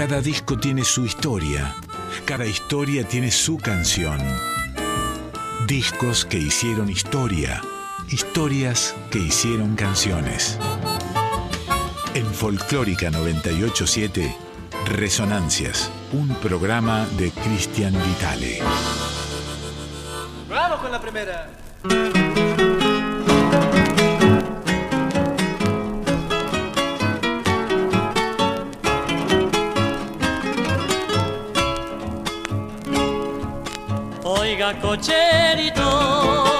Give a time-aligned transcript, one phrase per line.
[0.00, 1.76] Cada disco tiene su historia,
[2.24, 4.18] cada historia tiene su canción.
[5.66, 7.60] Discos que hicieron historia,
[8.08, 10.58] historias que hicieron canciones.
[12.14, 14.34] En Folclórica 987,
[14.86, 18.62] Resonancias, un programa de Cristian Vitale.
[20.48, 22.29] ¡Vamos con la primera!
[34.74, 36.59] Cocherito,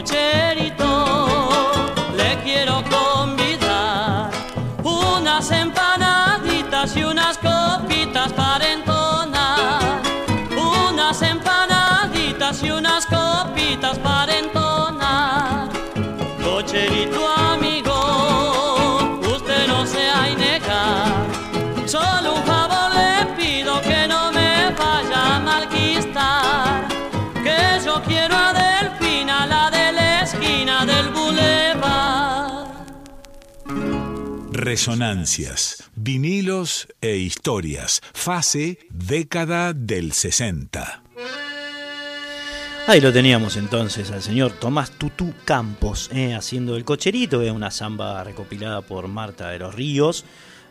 [0.00, 1.48] cocherito,
[2.16, 4.30] le quiero convidar
[4.82, 10.00] unas empanaditas y unas copitas para entonar.
[10.88, 15.68] Unas empanaditas y unas copitas para entonar.
[16.42, 18.98] Cocherito amigo,
[19.34, 20.20] usted no se ha.
[21.86, 26.86] Solo un favor le pido que no me vaya a malquistar.
[27.42, 29.79] Que yo quiero a Delfina, la de
[34.70, 38.00] Resonancias, vinilos e historias.
[38.14, 41.02] Fase década del 60.
[42.86, 47.72] Ahí lo teníamos entonces al señor Tomás Tutú Campos eh, haciendo el cocherito, es una
[47.72, 50.24] samba recopilada por Marta de los Ríos.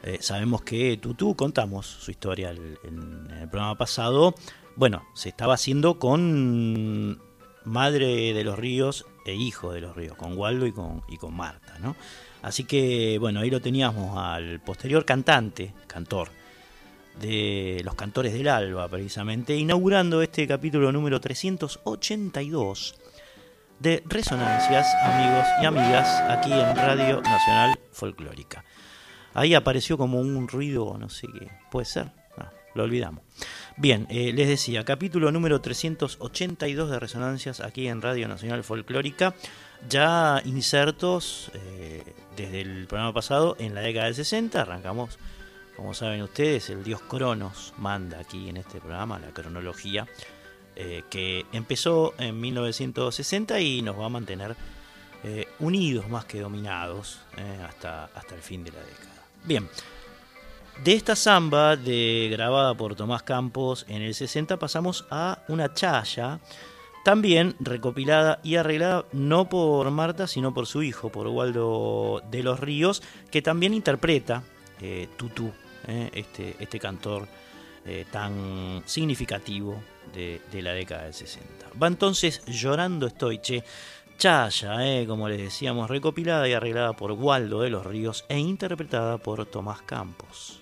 [0.04, 4.34] Eh, sabemos que Tutú, contamos su historia en, en el programa pasado,
[4.78, 7.22] bueno, se estaba haciendo con
[7.66, 11.36] Madre de los Ríos e Hijo de los Ríos, con Waldo y con, y con
[11.36, 11.98] Marta, ¿no?
[12.42, 16.30] Así que, bueno, ahí lo teníamos al posterior cantante, cantor,
[17.20, 22.96] de los cantores del alba, precisamente, inaugurando este capítulo número 382
[23.80, 28.64] de Resonancias, amigos y amigas, aquí en Radio Nacional Folclórica.
[29.34, 32.46] Ahí apareció como un ruido, no sé qué, puede ser, no,
[32.76, 33.24] lo olvidamos.
[33.78, 39.34] Bien, eh, les decía, capítulo número 382 de Resonancias aquí en Radio Nacional Folclórica,
[39.88, 42.04] ya insertos eh,
[42.44, 45.20] desde el programa pasado en la década del 60, arrancamos
[45.80, 50.06] como saben ustedes, el dios Cronos manda aquí en este programa la cronología
[50.76, 54.58] eh, que empezó en 1960 y nos va a mantener
[55.24, 59.24] eh, unidos más que dominados eh, hasta, hasta el fin de la década.
[59.46, 59.70] Bien,
[60.84, 66.40] de esta samba de, grabada por Tomás Campos en el 60 pasamos a una chaya,
[67.04, 72.60] también recopilada y arreglada no por Marta, sino por su hijo, por Waldo de los
[72.60, 73.02] Ríos,
[73.32, 74.44] que también interpreta
[74.82, 75.52] eh, Tutú,
[75.88, 77.28] eh, este, este cantor
[77.86, 79.82] eh, tan significativo
[80.14, 81.68] de, la década del 60.
[81.82, 83.64] Va entonces Llorando estoy, che,
[84.18, 89.18] Chaya, eh, como les decíamos, recopilada y arreglada por Waldo de los Ríos e interpretada
[89.18, 90.62] por Tomás Campos.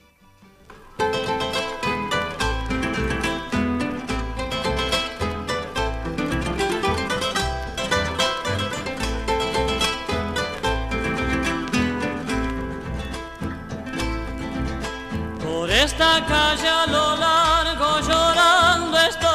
[16.26, 19.30] Calle a lo largo llorando estoy.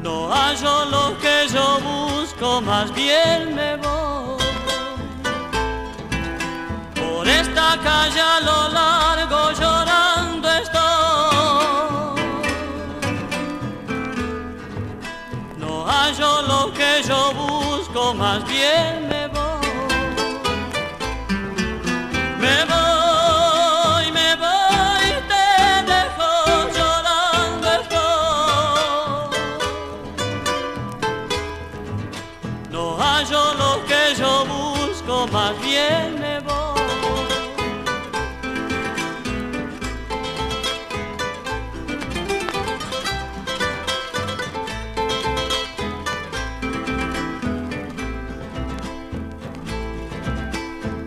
[0.00, 4.38] No hallo lo que yo busco, más bien me voy.
[6.94, 10.82] Por esta calle a lo largo llorando estoy.
[15.58, 18.53] No hallo lo que yo busco, más bien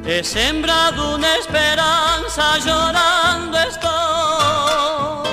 [0.09, 5.27] He sembrado una esperanza llorando estoy.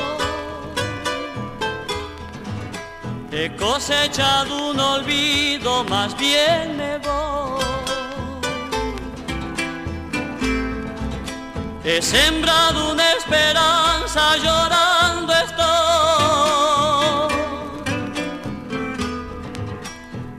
[3.30, 7.64] He cosechado un olvido, más bien me voy.
[11.84, 15.53] He sembrado una esperanza llorando estoy.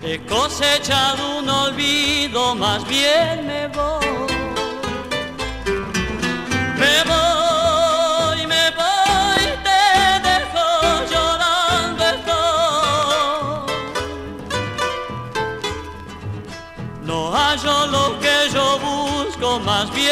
[0.07, 4.06] He cosechado un olvido, más bien me voy.
[6.81, 9.84] Me voy, me voy, te
[10.28, 10.68] dejo
[11.12, 13.66] llorando estoy.
[17.02, 20.05] No hallo lo que yo busco, más bien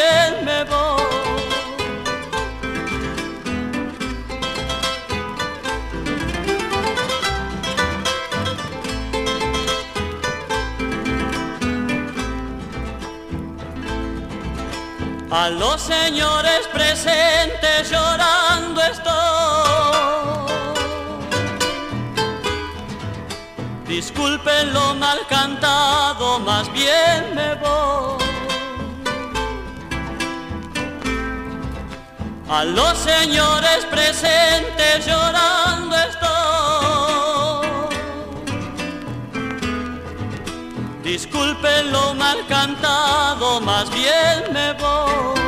[15.36, 19.12] A los señores presentes llorando estoy.
[23.88, 28.22] Disculpen lo mal cantado, más bien me voy.
[32.48, 35.83] A los señores presentes llorando
[41.14, 45.40] Disculpen lo mal cantado, más bien me voy.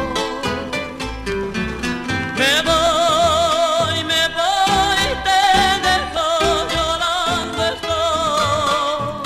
[2.38, 5.42] Me voy, me voy, te
[5.86, 6.28] dejo
[6.72, 9.16] llorando estoy.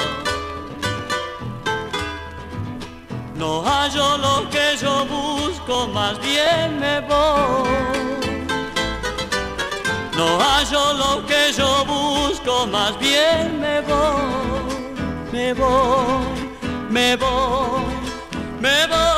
[3.34, 7.68] No hallo lo que yo busco, más bien me voy.
[10.16, 14.59] No hallo lo que yo busco, más bien me voy
[15.32, 16.26] me voy,
[16.90, 17.82] me voy,
[18.60, 19.10] me voy.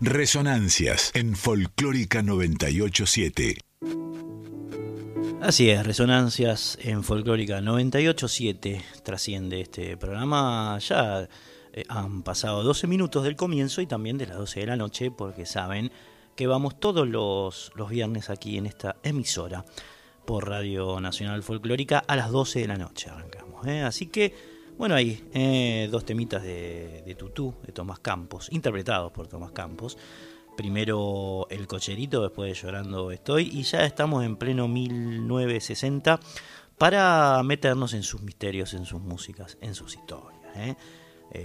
[0.00, 3.58] Resonancias en Folclórica 987.
[5.40, 10.78] Así es, Resonancias en Folclórica 987 trasciende este programa.
[10.80, 11.28] Ya
[11.72, 15.10] eh, han pasado 12 minutos del comienzo y también de las 12 de la noche,
[15.10, 15.90] porque saben
[16.34, 19.64] que vamos todos los, los viernes aquí en esta emisora
[20.24, 23.66] por Radio Nacional Folclórica a las 12 de la noche arrancamos.
[23.66, 23.82] ¿eh?
[23.82, 24.34] Así que,
[24.78, 29.98] bueno, ahí eh, dos temitas de, de Tutú, de Tomás Campos, interpretados por Tomás Campos.
[30.56, 36.20] Primero El Cocherito, después de Llorando Estoy, y ya estamos en pleno 1960
[36.76, 40.40] para meternos en sus misterios, en sus músicas, en sus historias.
[40.56, 40.76] ¿eh?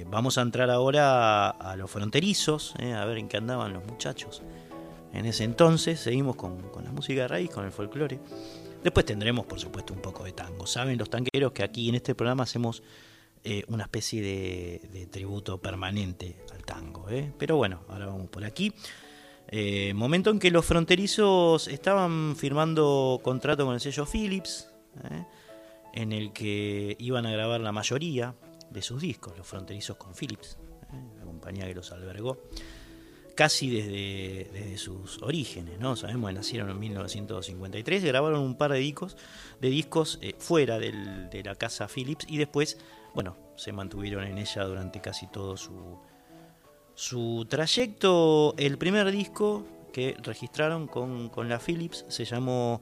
[0.07, 4.44] Vamos a entrar ahora a, los fronterizos, a ver en qué andaban los muchachos
[5.17, 5.99] en ese entonces.
[5.99, 8.19] Seguimos con, con, la música de raíz, con el folclore.
[8.83, 10.67] Después tendremos, por supuesto, un poco de tango.
[10.67, 12.83] Saben los tanqueros que aquí en este programa hacemos
[13.43, 17.09] eh, una especie de, tributo permanente al tango.
[17.09, 17.33] ¿eh?
[17.38, 18.74] Pero bueno, ahora vamos por aquí.
[19.50, 24.69] Eh, momento en que los fronterizos estaban firmando contrato con el sello Philips,
[25.93, 28.36] en el que iban a grabar la mayoría
[28.69, 30.57] de sus discos, los fronterizos con Philips,
[31.17, 32.41] la compañía que los albergó
[33.38, 35.96] casi desde, sus orígenes, ¿no?
[35.96, 39.15] Sabemos que nacieron en 1953, grabaron un par de discos,
[39.62, 42.79] de discos eh, fuera de la casa Philips y después,
[43.13, 46.00] bueno, se mantuvieron en ella durante casi todo su,
[46.96, 48.56] su trayecto.
[48.58, 52.82] El primer disco que registraron con, la Philips se llamó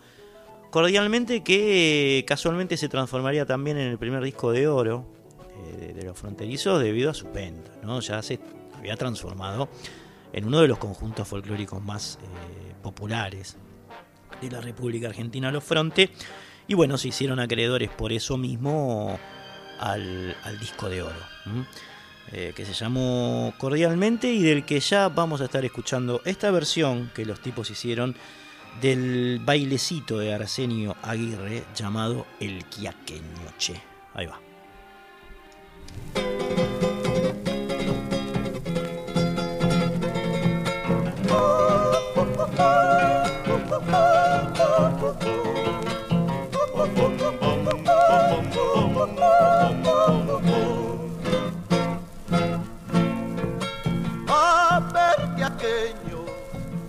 [0.72, 5.06] Cordialmente, que eh, casualmente se transformaría también en el primer disco de oro
[5.58, 8.00] eh, de, de los fronterizos debido a su venta, ¿no?
[8.00, 8.40] Ya se
[8.78, 9.68] había transformado
[10.36, 13.56] en uno de los conjuntos folclóricos más eh, populares
[14.42, 16.12] de la República Argentina, Los Fronte,
[16.68, 19.18] y bueno, se hicieron acreedores por eso mismo
[19.80, 21.15] al, disco de oro,
[22.34, 27.12] eh, que se llamó Cordialmente y del que ya vamos a estar escuchando esta versión
[27.15, 28.13] que los tipos hicieron
[28.82, 33.82] del bailecito de Arsenio Aguirre llamado El Quiaqueño Che.
[34.13, 34.42] Ahí va.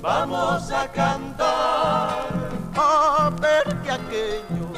[0.07, 2.29] Vamos a cantar.
[2.77, 4.69] A ver que aquello,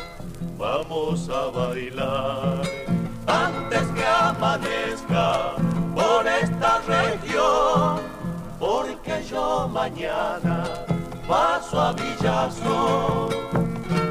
[0.57, 2.63] vamos a bailar.
[3.27, 5.55] Antes que amanezca
[5.95, 8.01] por esta región,
[8.59, 10.65] porque yo mañana
[11.29, 13.29] paso a Villazo.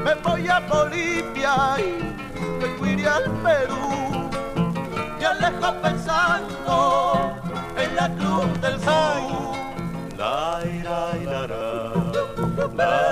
[0.04, 1.90] Me voy a Bolivia y
[2.60, 4.30] me iré al Perú.
[5.18, 6.97] Me alejo pensando
[12.84, 13.07] la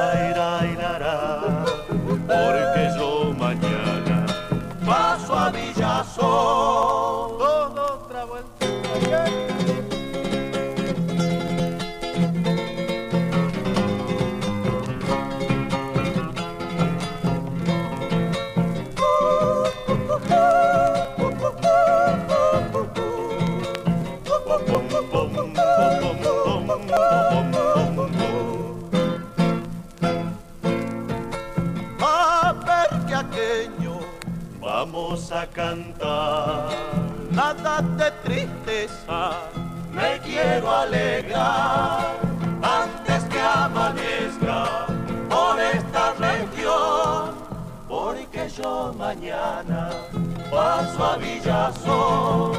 [35.36, 36.68] a cantar.
[37.30, 39.32] Nada de tristeza,
[39.92, 42.14] me quiero alegrar
[42.62, 44.86] antes que amanezca
[45.28, 47.34] por esta región,
[47.86, 49.90] porque yo mañana
[50.50, 52.52] paso a Villazón.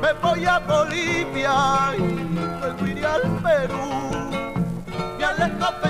[0.00, 3.88] Me voy a Bolivia y me iré al Perú,
[5.18, 5.89] me alejo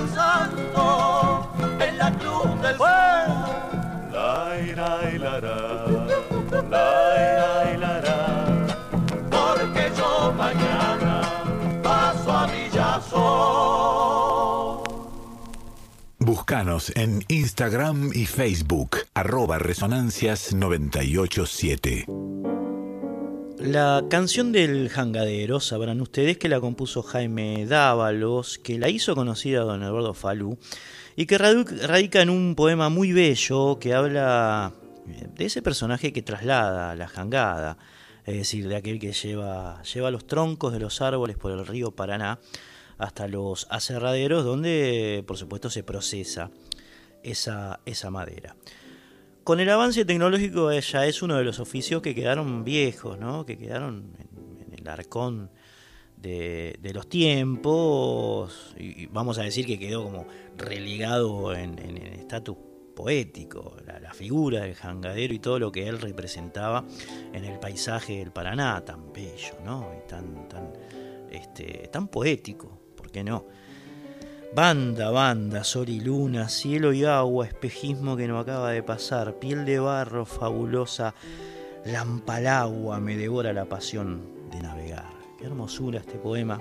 [16.53, 22.07] En Instagram y Facebook, arroba resonancias 987.
[23.59, 29.61] La canción del jangadero, sabrán ustedes que la compuso Jaime Dávalos, que la hizo conocida
[29.61, 30.59] don Eduardo Falú,
[31.15, 34.73] y que radica en un poema muy bello que habla
[35.07, 37.79] eh, de ese personaje que traslada la jangada,
[38.27, 41.93] es decir, de aquel que lleva, lleva los troncos de los árboles por el río
[41.93, 42.41] Paraná
[43.01, 46.51] hasta los aserraderos donde por supuesto se procesa
[47.23, 48.57] esa, esa madera.
[49.43, 53.47] Con el avance tecnológico ya es uno de los oficios que quedaron viejos, ¿no?
[53.47, 54.13] que quedaron
[54.67, 55.51] en el arcón
[56.17, 60.27] de, los tiempos, y vamos a decir que quedó como
[60.57, 62.57] relegado en, estatus
[62.95, 66.85] poético, la, figura del jangadero y todo lo que él representaba
[67.33, 69.91] en el paisaje del Paraná, tan bello, ¿no?
[69.97, 70.73] Y tan, tan,
[71.31, 72.80] este, tan poético,
[73.11, 73.45] ¿por qué no?
[74.55, 79.65] Banda, banda, sol y luna, cielo y agua, espejismo que no acaba de pasar, piel
[79.65, 81.15] de barro fabulosa,
[81.85, 85.11] lampalagua me devora la pasión de navegar.
[85.39, 86.61] Qué hermosura este poema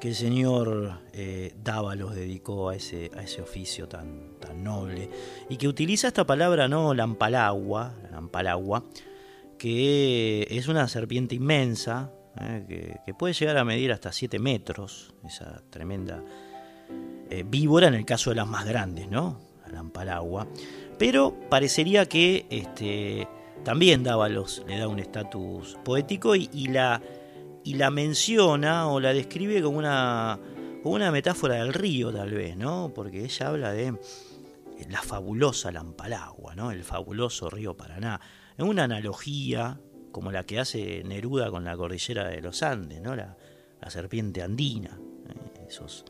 [0.00, 5.10] que el señor eh, Dávalos dedicó a ese, a ese oficio tan, tan noble
[5.50, 6.94] y que utiliza esta palabra, ¿no?
[6.94, 8.84] Lampalagua, lampalagua,
[9.58, 12.10] que es una serpiente inmensa,
[12.40, 13.00] ¿eh?
[13.04, 16.22] que, puede llegar a medir hasta 7 metros, esa tremenda
[17.30, 19.40] eh, víbora en el caso de las más grandes, ¿no?
[19.66, 20.46] La lampalagua.
[20.98, 23.28] Pero parecería que este,
[23.64, 27.00] también Dávalos le da un estatus poético y la
[27.64, 30.38] y la menciona o la describe como una,
[30.84, 32.92] una metáfora del río, tal vez, ¿no?
[32.94, 33.98] Porque ella habla de
[34.90, 36.70] la fabulosa Lampalagua, ¿no?
[36.70, 38.20] El fabuloso río Paraná.
[38.56, 39.80] Es una analogía
[40.14, 43.16] como la que hace Neruda con la cordillera de los Andes, ¿no?
[43.16, 43.36] La,
[43.88, 44.96] serpiente andina.
[45.28, 45.66] ¿eh?
[45.68, 46.04] Esos,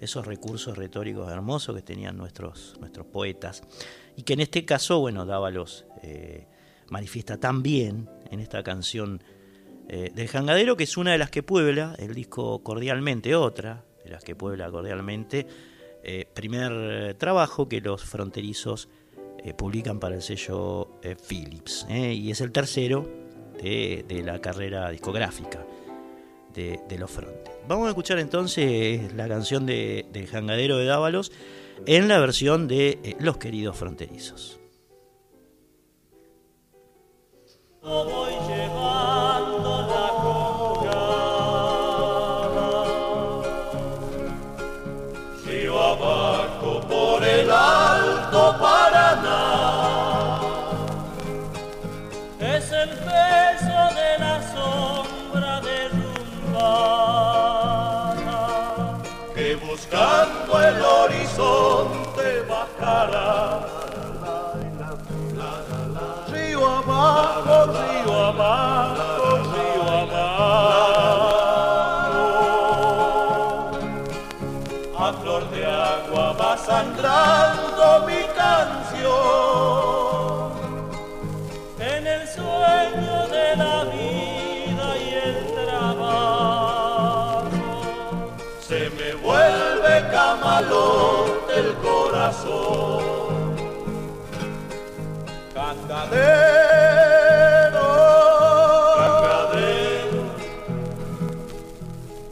[0.00, 3.62] esos recursos retóricos hermosos que tenían nuestros, nuestros poetas.
[4.16, 6.46] Y que en este caso, bueno, Dávalos eh,
[6.88, 9.22] manifiesta tan bien en esta canción
[9.90, 14.10] eh, del Jangadero, que es una de las que puebla el disco Cordialmente, otra de
[14.10, 15.46] las que puebla cordialmente,
[16.02, 18.88] eh, primer trabajo que los fronterizos
[19.58, 23.25] publican para el sello Philips, y es el tercero
[23.62, 25.64] de, la carrera discográfica
[26.54, 27.52] de, los Frontes.
[27.68, 31.32] Vamos a escuchar entonces la canción de, del Jangadero de Dávalos
[31.84, 34.58] en la versión de Los Queridos Fronterizos.
[62.86, 63.26] Bajará
[66.78, 70.56] abajo, río abajo, río abajo.
[74.98, 79.06] a flor de agua va sangrando mi canción.
[81.78, 87.44] En el sueño de la vida y el trabajo
[88.60, 91.15] se me vuelve camalote el
[92.26, 93.54] corazón.
[95.54, 96.26] Cantadero,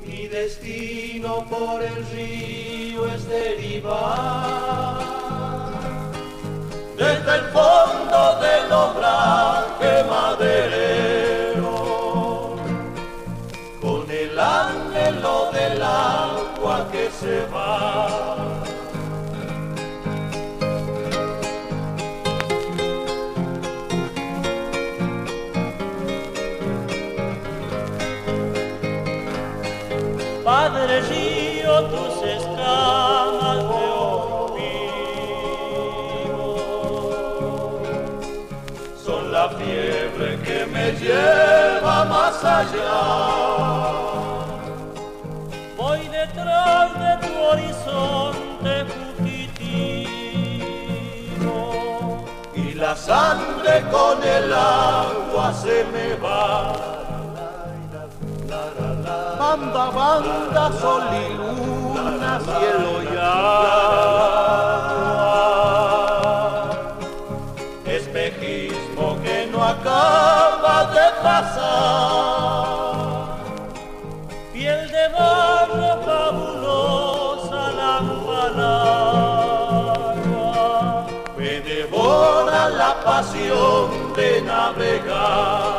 [0.05, 4.99] mi destino por el río es derivar
[6.97, 11.77] desde el fondo del obraje maderero
[13.81, 18.54] con el anhelo del agua que se va.
[45.77, 49.95] Voy detrás de tu horizonte fugitivo
[52.55, 56.73] y la sangre con el agua se me va.
[59.39, 63.17] Banda, banda, sol y luna, cielo y
[71.25, 73.15] pasar.
[74.53, 78.77] Piel de barro fabulosa, lámpara.
[81.39, 85.74] Me devora la pasión de navegar.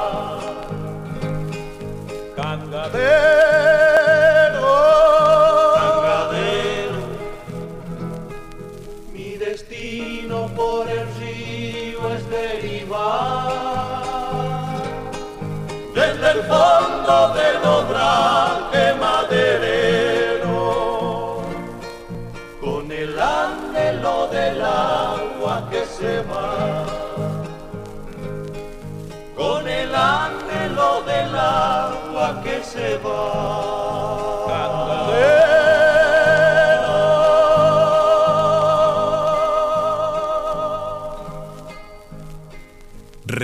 [16.26, 20.64] Desde el fondo del obraje maderero
[22.62, 26.86] con el anhelo del agua que se va
[29.36, 34.44] con el anhelo del agua que se va.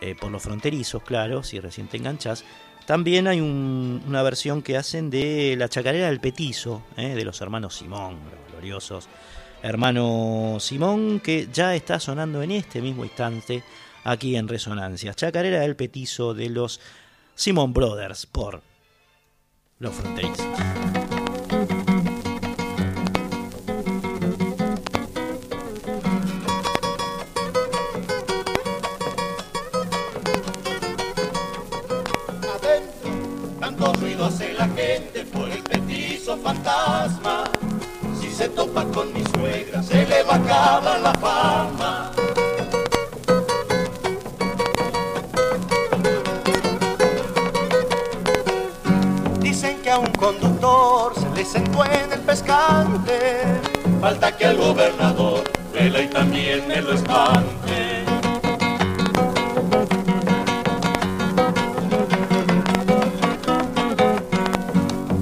[0.00, 2.44] eh, por los fronterizos, claro, si recién te enganchás,
[2.86, 7.40] también hay un- una versión que hacen de La Chacarera del Petizo, eh, de los
[7.40, 9.08] hermanos Simón, los gloriosos
[9.62, 13.62] hermanos Simón, que ya está sonando en este mismo instante
[14.04, 15.14] aquí en Resonancias.
[15.16, 16.80] Chacarera del Petizo de los
[17.40, 18.60] Simón Brothers por
[19.78, 20.44] los fronterizos.
[33.58, 37.44] tanto ruido hace la gente por el petizo fantasma.
[38.20, 41.39] Si se topa con mi suegra, se le va a acabar la fama.
[51.14, 53.44] Se le sentó en el pescante.
[54.00, 58.04] Falta que al gobernador vela y también me lo espante.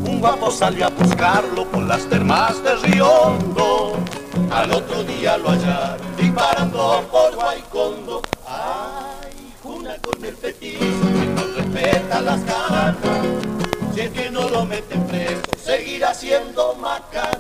[0.05, 3.95] Un guapo salió a buscarlo por las termas de Riondo.
[4.51, 8.23] Al otro día lo hallaron disparando por Guaycondo.
[8.47, 13.48] Ay, una con el petiso que no respeta las ganas.
[13.99, 17.38] Si que no lo meten preso, seguirá siendo macana.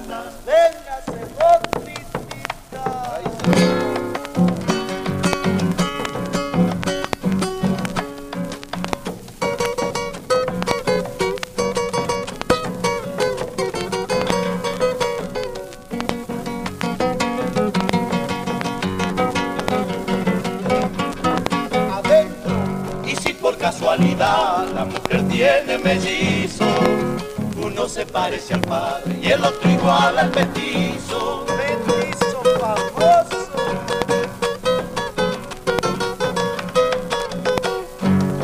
[27.88, 31.46] Uno se parece al padre y el otro igual al petizo.
[31.46, 33.48] Petizo famoso.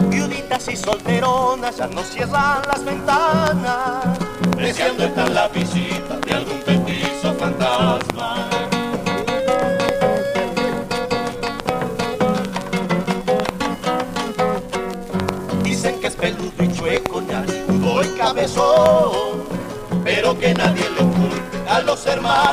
[0.09, 4.18] Viuditas y solteronas ya no cierran las ventanas,
[4.57, 8.43] deseando estar la visita de algún petizo fantasma.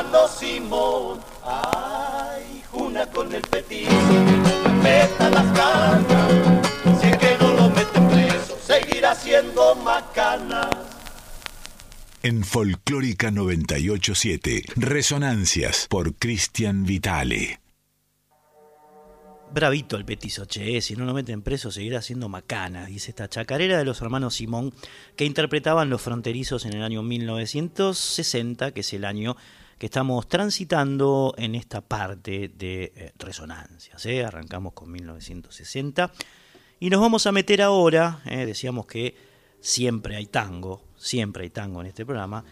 [0.00, 1.20] hermanos Simón.
[1.44, 8.58] Ay, una con el no respeta las ganas, si es que no lo meten preso,
[8.64, 10.70] seguirá siendo macana.
[12.22, 17.60] En Folclórica 987, Resonancias por Cristian Vitale.
[19.52, 23.76] Bravito el petizo, che, si no lo meten preso seguirá siendo macana, dice esta chacarera
[23.76, 24.72] de los hermanos Simón
[25.14, 29.36] que interpretaban Los Fronterizos en el año 1960, que es el año
[29.82, 34.06] que estamos transitando en esta parte de eh, resonancias.
[34.06, 34.24] ¿eh?
[34.24, 36.12] Arrancamos con 1960
[36.78, 38.46] y nos vamos a meter ahora, ¿eh?
[38.46, 39.16] decíamos que
[39.60, 42.44] siempre hay tango, siempre hay tango en este programa,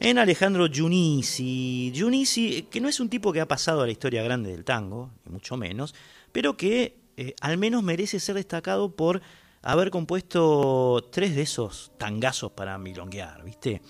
[0.00, 1.92] en Alejandro Giunisi.
[1.94, 5.10] Giunisi, que no es un tipo que ha pasado a la historia grande del tango,
[5.26, 5.94] ni mucho menos,
[6.32, 6.96] pero que
[7.42, 9.20] al menos merece ser destacado por
[9.60, 13.82] haber compuesto tres de esos tangazos para milonguear, ¿viste?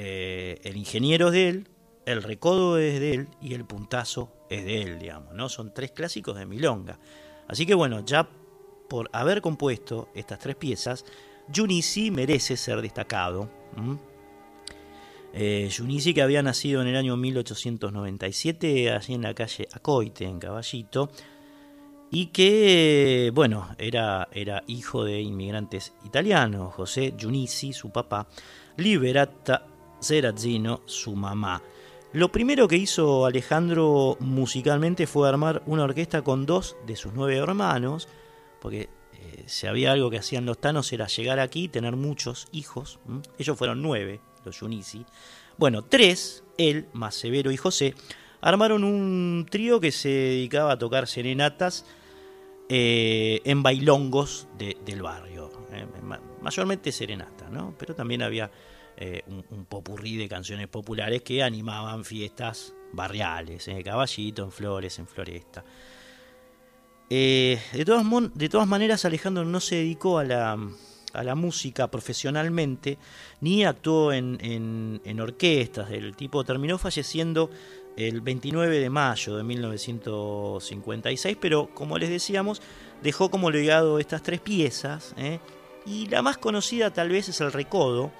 [0.00, 1.68] Eh, el ingeniero es de él,
[2.06, 5.48] el recodo es de él y el puntazo es de él, digamos, ¿no?
[5.48, 7.00] Son tres clásicos de milonga.
[7.48, 8.28] Así que bueno, ya
[8.88, 11.04] por haber compuesto estas tres piezas,
[11.52, 13.50] Giunisi merece ser destacado.
[13.76, 13.98] ¿m?
[15.68, 21.10] Giunisi, que había nacido en el año 1897, allí en la calle Acoite, en Caballito,
[22.08, 28.28] y que, bueno, era, era hijo de inmigrantes italianos, José Giunisi, su papá,
[28.76, 29.66] Liberata
[30.00, 31.62] Serazzino, su mamá.
[32.12, 37.36] Lo primero que hizo Alejandro musicalmente fue armar una orquesta con dos de sus nueve
[37.36, 38.08] hermanos,
[38.60, 42.48] porque eh, si había algo que hacían los tanos era llegar aquí y tener muchos
[42.52, 42.98] hijos.
[43.38, 45.04] Ellos fueron nueve, los Giunisi.
[45.58, 47.94] Bueno, tres, él, más Severo y José,
[48.40, 51.84] armaron un trío que se dedicaba a tocar serenatas
[52.70, 55.50] eh, en bailongos de- del barrio.
[55.72, 57.74] eh, ma- mayormente serenata, ¿no?
[57.78, 58.50] Pero también había
[59.00, 64.98] eh, un, un popurrí de canciones populares que animaban fiestas barriales, en Caballito, en Flores,
[64.98, 65.64] en Floresta.
[67.10, 70.58] Eh, de, todas, de todas maneras, Alejandro no se dedicó a la,
[71.12, 72.98] a la música profesionalmente,
[73.40, 74.38] ni actuó en,
[75.04, 75.90] en- orquestas.
[75.90, 77.50] El tipo terminó falleciendo
[77.96, 82.60] el 29 de mayo de 1956, pero como les decíamos,
[83.02, 85.40] dejó como legado estas tres piezas, ¿eh?
[85.86, 88.12] y la más conocida tal vez es el Recodo.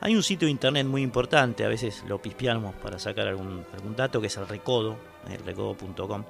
[0.00, 3.96] Hay un sitio de internet muy importante, a veces lo pispeamos para sacar algún, algún
[3.96, 4.96] dato, que es el Recodo,
[5.30, 6.24] el recodo.com.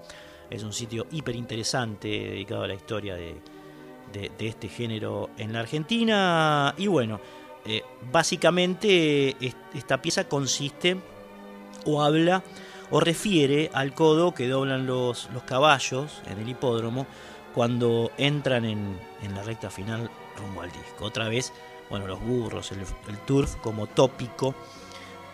[0.48, 3.36] Es un sitio hiper interesante dedicado a la historia de,
[4.12, 6.72] de- este género en la Argentina.
[6.78, 7.20] Y bueno,
[7.64, 10.96] eh, básicamente es- esta pieza consiste
[11.84, 12.44] o habla
[12.90, 17.06] o refiere al codo que doblan los, los caballos en el hipódromo
[17.52, 21.04] cuando entran en, en la recta final rumbo al disco.
[21.06, 21.52] Otra vez,
[21.90, 24.54] bueno, los burros, el, el turf como tópico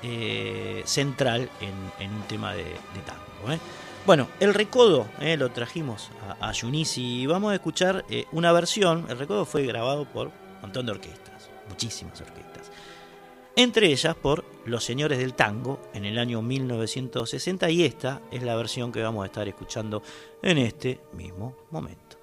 [0.02, 2.64] eh, central en, un tema de,
[3.06, 3.52] tango.
[3.52, 3.58] ¿eh?
[4.04, 6.10] Bueno, el recodo eh, lo trajimos
[6.40, 9.06] a, a Yunisi y vamos a escuchar una versión.
[9.08, 12.72] El recodo fue grabado por un montón de orquestas, muchísimas orquestas.
[13.54, 18.56] Entre ellas por Los Señores del Tango en el año 1960 y esta es la
[18.56, 20.02] versión que vamos a estar escuchando
[20.42, 22.16] en este mismo momento.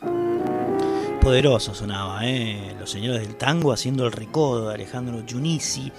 [1.19, 2.75] Poderoso sonaba, ¿eh?
[2.79, 5.91] Los señores del tango haciendo el recodo de Alejandro Giunisi,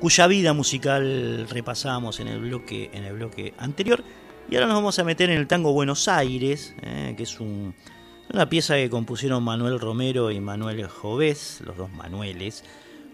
[0.00, 4.04] cuya vida musical repasamos en el bloque, en el bloque anterior.
[4.48, 7.14] Y ahora nos vamos a meter en el tango Buenos Aires, ¿eh?
[7.16, 12.62] que es una pieza que compusieron Manuel Romero y Manuel Jovés, los dos Manueles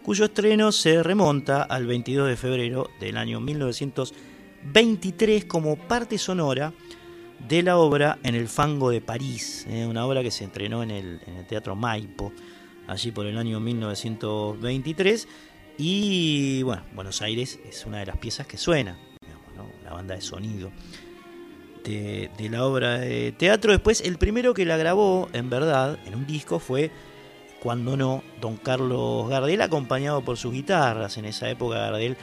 [0.02, 6.72] cuyo estreno se remonta al 22 de febrero del año 1923 como parte sonora
[7.48, 10.90] de la obra En el fango de París, eh, una obra que se estrenó en
[10.90, 12.32] el, Teatro Maipo,
[12.86, 15.28] allí por el año 1923.
[15.78, 18.96] Y bueno, Buenos Aires es una de las piezas que suena,
[19.84, 20.70] la banda de sonido
[21.82, 23.72] de la obra de teatro.
[23.72, 26.92] Después, el primero que la grabó, en verdad, en un disco fue
[27.62, 31.16] cuando no, don Carlos Gardel, acompañado por sus guitarras.
[31.16, 32.16] En esa época Gardel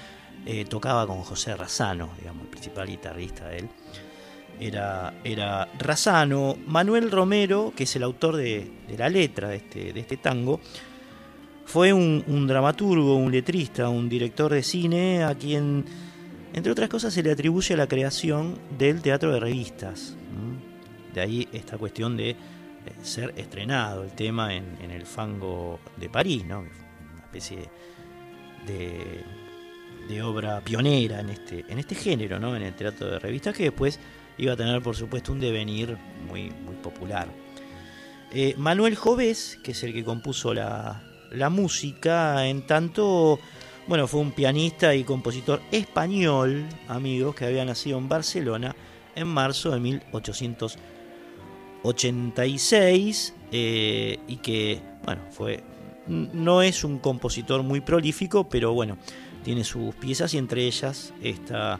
[0.46, 3.70] eh, tocaba con José Razano, digamos, el principal guitarrista de él.
[4.60, 6.58] Era, era Razano.
[6.68, 10.60] Manuel Romero, que es el autor de, la letra de este, de este tango,
[11.64, 15.86] fue un, dramaturgo, un letrista, un director de cine a quien,
[16.52, 20.18] entre otras cosas, se le atribuye la creación del teatro de revistas.
[21.14, 22.36] De ahí esta cuestión de
[23.02, 26.60] ser estrenado el tema en, el fango de París, ¿no?
[26.60, 27.70] una especie
[28.66, 29.24] de,
[30.22, 32.56] obra pionera en este, en este género, ¿no?
[32.56, 34.00] en el teatro de revistas, que después
[34.38, 37.28] iba a tener, por supuesto, un devenir muy, muy popular.
[38.32, 43.40] Eh, Manuel Jovés, que es el que compuso la, la música, en tanto,
[43.88, 48.76] bueno, fue un pianista y compositor español, amigos, que había nacido en Barcelona
[49.16, 50.78] en marzo de 1800
[51.84, 55.64] 86 eh, y que, bueno, fue
[56.10, 58.98] no es un compositor muy prolífico, pero bueno,
[59.44, 61.80] tiene sus piezas y entre ellas esta,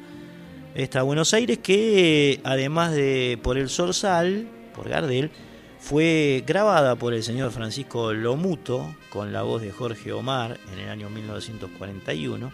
[0.76, 5.32] esta Buenos Aires que además de por el Sorsal, por Gardel,
[5.80, 10.90] fue grabada por el señor Francisco Lomuto con la voz de Jorge Omar en el
[10.90, 12.52] año 1941.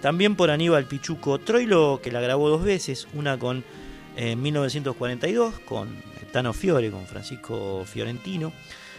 [0.00, 3.64] También por Aníbal Pichuco Troilo, que la grabó dos veces, una con
[4.16, 5.88] en 1942 con
[6.34, 8.52] Tano Fiore, con Francisco Fiorentino,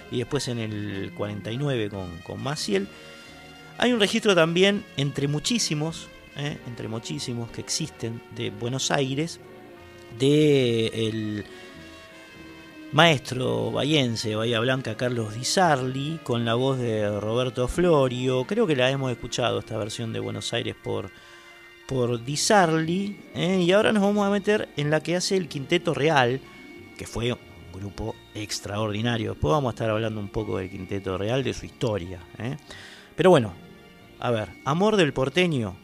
[0.09, 2.87] y después en el 49 con, con Maciel.
[3.77, 9.41] Hay un registro también entre muchísimos, eh, entre muchísimos que existen de Buenos Aires,
[10.17, 11.45] de el
[12.93, 18.45] maestro bayense Bahía Blanca Carlos Di Sarli, con la voz de Roberto Florio.
[18.45, 21.11] Creo que la hemos escuchado esta versión de Buenos Aires por,
[21.85, 23.19] por Di Sarli.
[23.33, 26.39] Eh, y ahora nos vamos a meter en la que hace el Quinteto Real
[26.97, 27.39] que fue un
[27.73, 29.31] grupo extraordinario.
[29.31, 32.21] Después vamos a estar hablando un poco del Quinteto Real, de su historia.
[32.38, 32.58] ¿eh?
[33.15, 33.53] Pero bueno,
[34.19, 35.77] a ver, Amor del Porteño,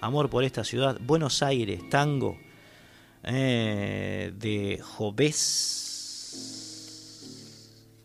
[0.00, 2.38] Amor por esta ciudad, Buenos Aires, Tango,
[3.22, 5.42] eh, de Jovés,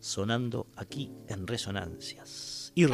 [0.00, 2.72] sonando aquí en Resonancias.
[2.74, 2.86] Y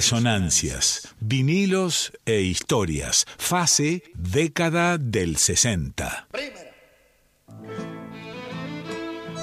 [0.00, 3.26] Resonancias, vinilos e historias.
[3.36, 6.28] Fase década del 60.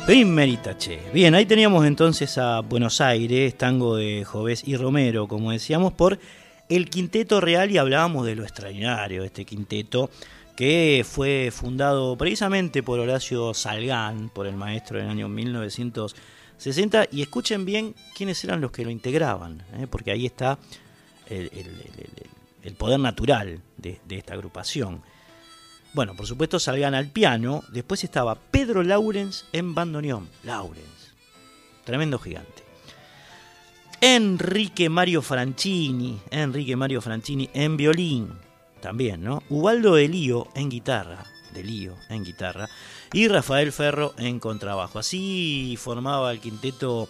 [0.07, 0.99] Primerita, che.
[1.13, 6.17] Bien, ahí teníamos entonces a Buenos Aires, tango de Jovés y Romero, como decíamos, por
[6.69, 10.09] el Quinteto Real y hablábamos de lo extraordinario de este quinteto
[10.55, 15.29] que fue fundado precisamente por Horacio Salgán, por el maestro en el año
[16.57, 19.87] 1960, y escuchen bien quiénes eran los que lo integraban, ¿eh?
[19.89, 20.57] porque ahí está
[21.29, 25.01] el, poder natural de, esta agrupación.
[25.93, 31.13] Bueno, por supuesto Salgán al piano, después estaba Pedro Laurens en bandoneón, Laurens,
[31.85, 32.63] tremendo gigante.
[34.01, 38.29] Enrique Mario Franchini, Enrique Mario Franchini en violín,
[38.81, 39.43] también, ¿no?
[39.49, 42.69] Ubaldo de Lío en guitarra, de Lío en guitarra,
[43.13, 44.99] y Rafael Ferro en contrabajo.
[44.99, 47.07] Así formaba el quinteto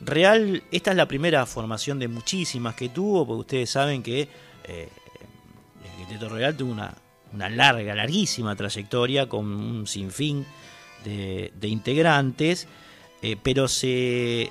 [0.00, 0.62] real.
[0.70, 4.28] Esta es la primera formación de muchísimas que tuvo, porque ustedes saben que
[4.64, 4.88] eh,
[5.84, 6.94] el quinteto real tuvo una,
[7.32, 10.44] larga, larguísima trayectoria con un sinfín
[11.04, 12.68] de, integrantes,
[13.22, 14.50] eh, pero se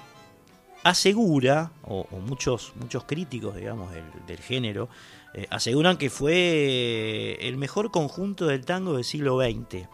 [0.84, 4.90] asegura, o, muchos, muchos críticos, digamos, del género,
[5.34, 9.88] eh, aseguran que fue el mejor conjunto del tango del siglo XX.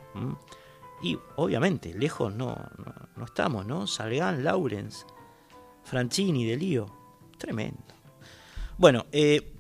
[1.02, 2.58] Y obviamente, lejos no,
[3.16, 3.88] no, estamos, ¿no?
[3.88, 5.06] Salgán, Laurens,
[5.84, 6.88] Franchini, Delío.
[7.38, 7.84] Tremendo.
[8.78, 9.54] Bueno, eh,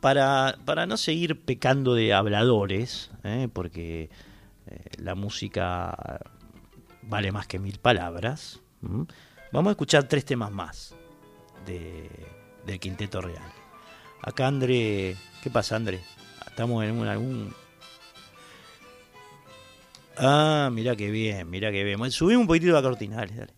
[0.00, 3.48] para, para, no seguir pecando de habladores, ¿eh?
[3.52, 4.10] porque
[4.98, 6.20] la música
[7.02, 10.94] vale más que mil palabras, vamos a escuchar tres temas más
[11.66, 12.08] de,
[12.66, 13.52] del Quinteto Real.
[14.22, 16.00] Acá André, ¿qué pasa André?
[16.46, 17.54] Estamos en algún...
[20.16, 22.10] Ah, mira qué bien, mira qué bien.
[22.10, 23.54] Subimos un poquitito la cortina, dale, dale.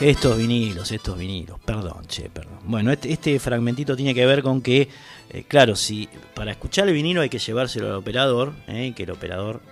[0.00, 2.58] Estos vinilos, estos vinilos, perdón, che, perdón.
[2.64, 4.90] Bueno, este, este fragmentito tiene que ver con que,
[5.30, 9.10] eh, claro, si para escuchar el vinilo hay que llevárselo al operador, eh, que el
[9.12, 9.62] operador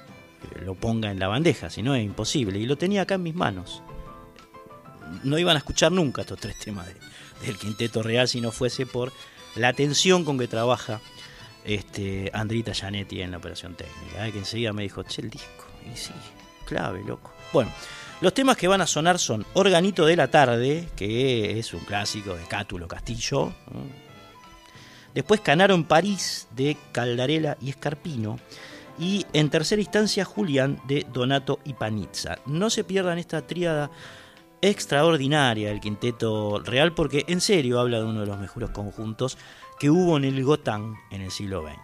[0.42, 2.58] eh, lo ponga en la bandeja, si no es imposible.
[2.58, 3.82] Y lo tenía acá en mis manos.
[5.24, 6.86] No iban a escuchar nunca estos tres temas
[7.44, 9.12] del quinteto real si no fuese por
[9.56, 11.02] la atención con que trabaja
[11.66, 15.94] este Andrita Janetti en la operación técnica, que enseguida me dijo, che, el disco, y
[15.98, 16.12] sí,
[16.64, 17.30] clave, loco.
[17.52, 17.70] Bueno.
[18.20, 22.34] Los temas que van a sonar son Organito de la Tarde, que es un clásico
[22.34, 23.52] de Cátulo Castillo.
[25.12, 28.38] Después Canaro en París, de Caldarela y Escarpino.
[28.98, 32.38] Y en tercera instancia Julián, de Donato y Panizza.
[32.46, 33.90] No se pierdan esta tríada
[34.62, 39.36] extraordinaria del quinteto real, porque en serio habla de uno de los mejores conjuntos
[39.78, 41.83] que hubo en el Gotán en el siglo XX.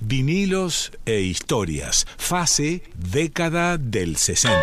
[0.00, 4.54] Vinilos e historias, fase década del 60.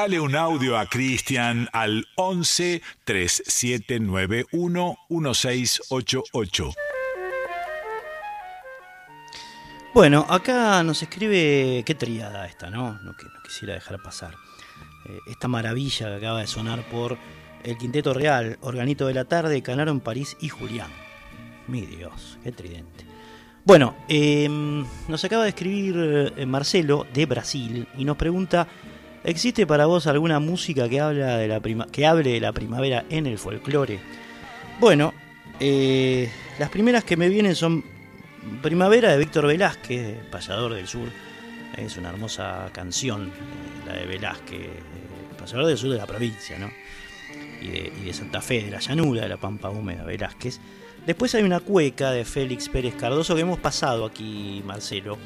[0.00, 6.70] Mandale un audio a Cristian al 11 3791 1688.
[9.92, 12.94] Bueno, acá nos escribe qué triada esta, ¿no?
[13.02, 14.36] No, que, quisiera dejar pasar.
[15.04, 17.18] Eh, esta maravilla que acaba de sonar por
[17.62, 20.90] el Quinteto Real, Organito de la Tarde, Canaro en París y Julián.
[21.68, 23.04] Mi Dios, qué tridente.
[23.66, 28.66] Bueno, em, nos acaba de escribir eh, Marcelo de Brasil y nos pregunta
[29.22, 33.26] ¿Existe para vos alguna música que, habla de la que hable de la primavera en
[33.26, 33.98] el folclore?
[34.80, 35.12] Bueno,
[35.60, 37.84] eh, las primeras que me vienen son
[38.62, 41.10] Primavera de Víctor Velázquez, Payador del Sur.
[41.76, 44.82] Es una hermosa canción, eh, la de Velázquez, eh,
[45.38, 46.70] Payador del Sur de la provincia, ¿no?
[47.60, 47.68] Y
[48.06, 50.60] de, Santa Fe, de la llanura, de la Pampa Húmeda, Velázquez.
[51.04, 55.18] Después hay una cueca de Félix Pérez Cardoso que hemos pasado aquí, Marcelo,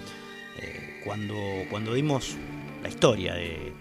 [1.05, 1.37] cuando,
[1.71, 2.37] cuando dimos
[2.85, 3.73] la historia de,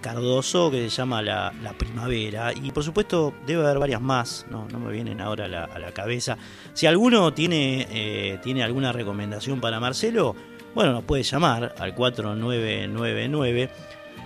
[0.00, 2.52] Cardoso que se llama la, la, Primavera.
[2.52, 5.80] Y por supuesto debe haber varias más, no, no me vienen ahora a la, a
[5.80, 6.38] la cabeza.
[6.72, 10.36] Si alguno tiene, eh, tiene alguna recomendación para Marcelo,
[10.74, 13.70] bueno, nos puede llamar al 4999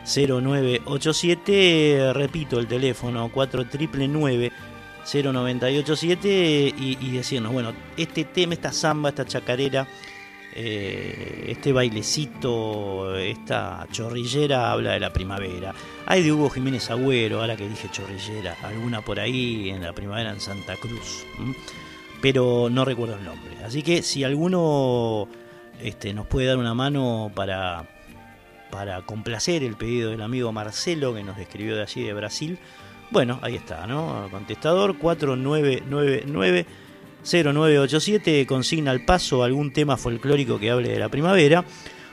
[0.04, 4.52] 0987, repito el teléfono 4999
[5.10, 9.86] 0987 y, y decirnos, bueno, este tema, esta samba, esta chacarera,
[10.58, 15.74] eh, este bailecito, esta chorrillera habla de la primavera.
[16.06, 20.30] Hay de Hugo Jiménez Agüero, ahora que dije chorrillera, alguna por ahí en la primavera
[20.30, 21.26] en Santa Cruz,
[22.22, 23.50] pero no recuerdo el nombre.
[23.66, 25.28] Así que si alguno
[25.82, 27.86] este, nos puede dar una mano para,
[28.70, 32.58] para complacer el pedido del amigo Marcelo que nos escribió de allí de Brasil,
[33.10, 34.26] bueno, ahí está, ¿no?
[34.30, 36.85] Contestador 4999
[37.26, 41.64] 0987 consigna al paso algún tema folclórico que hable de la primavera.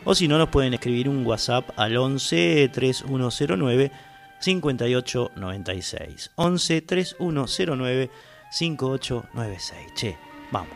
[0.06, 3.92] O si no, nos pueden escribir un WhatsApp al 11 3109
[4.40, 6.32] 5896.
[6.36, 8.10] 11 3109
[8.52, 9.94] 5896.
[9.96, 10.18] Che,
[10.52, 10.76] vamos.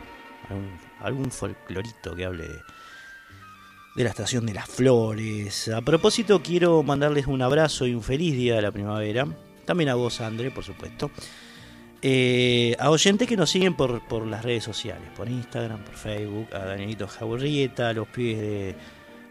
[1.00, 2.58] Algún, folclorito que hable de,
[3.96, 5.68] de la estación de las flores.
[5.68, 9.26] A propósito, quiero mandarles un abrazo y un feliz día de la primavera.
[9.66, 11.10] También a vos, André, por supuesto.
[12.00, 16.46] Eh, a oyentes que nos siguen por, por, las redes sociales, por Instagram, por Facebook,
[16.54, 18.76] a Danielito Jaurrieta, a los pibes de,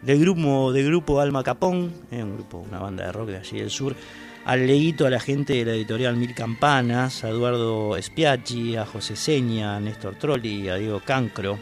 [0.02, 3.60] del grupo, del grupo Alma Capón, eh, un grupo, una banda de rock de allí
[3.60, 3.96] del sur,
[4.44, 9.16] al Leito, a la gente de la editorial Mil Campanas, a Eduardo Spiaggi, a José
[9.16, 11.58] Seña, a Néstor Trolli, a Diego Cancro,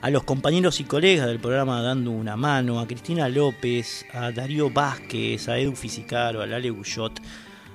[0.00, 4.70] a los compañeros y colegas del programa Dando una Mano, a Cristina López, a Darío
[4.70, 7.20] Vázquez, a Edu Fisicaro, a Lale Gullot,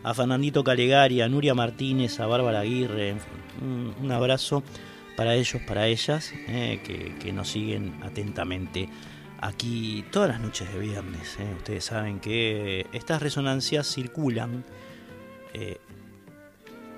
[0.07, 3.17] a Fernandito Calegari, a Nuria Martínez, a Bárbara Aguirre,
[3.61, 4.63] un, abrazo
[5.17, 8.87] para ellos, para ellas, eh, que, que, nos siguen atentamente
[9.41, 11.35] aquí todas las noches de viernes.
[11.41, 11.53] Eh.
[11.57, 14.63] Ustedes saben que estas resonancias circulan
[15.53, 15.77] eh,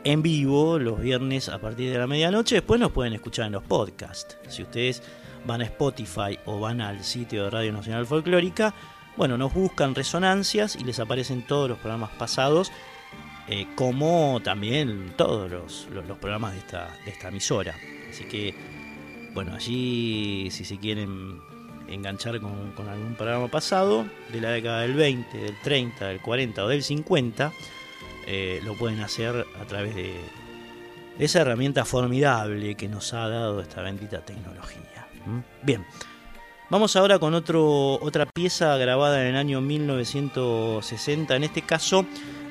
[0.03, 3.63] en vivo los viernes a partir de la medianoche, después nos pueden escuchar en los
[3.63, 4.37] podcasts.
[4.49, 5.01] Si ustedes
[5.47, 8.75] van a Spotify o van al sitio de Radio Nacional Folclórica,
[9.17, 12.71] bueno, nos buscan resonancias y les aparecen todos los programas pasados,
[13.49, 17.75] eh, como también todos los, los, programas de esta, de esta, emisora.
[18.09, 18.53] Así que,
[19.33, 21.41] bueno, allí si se quieren
[21.87, 26.63] enganchar con, con, algún programa pasado, de la década del 20, del 30, del 40
[26.63, 27.51] o del 50,
[28.27, 30.13] eh, lo pueden hacer a través de
[31.17, 35.07] esa herramienta formidable que nos ha dado esta bendita tecnología.
[35.25, 35.65] ¿Mm?
[35.65, 35.85] Bien.
[36.69, 41.35] Vamos ahora con otro, otra pieza grabada en el año 1960.
[41.35, 42.05] En este caso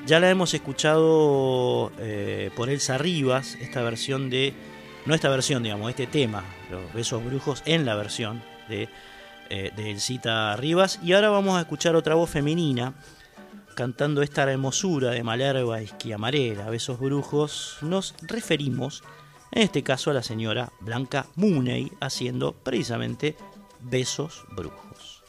[0.05, 4.53] ya la hemos escuchado eh, por Elsa Rivas, esta versión de,
[5.05, 8.89] no esta versión, digamos, este tema, Los Besos Brujos, en la versión de,
[9.49, 10.99] eh, de Elcita Rivas.
[11.03, 12.93] Y ahora vamos a escuchar otra voz femenina
[13.75, 17.77] cantando esta hermosura de Malerva Esquiamarela, Besos Brujos.
[17.81, 19.03] Nos referimos,
[19.51, 23.37] en este caso, a la señora Blanca Muney, haciendo precisamente
[23.79, 25.23] Besos Brujos.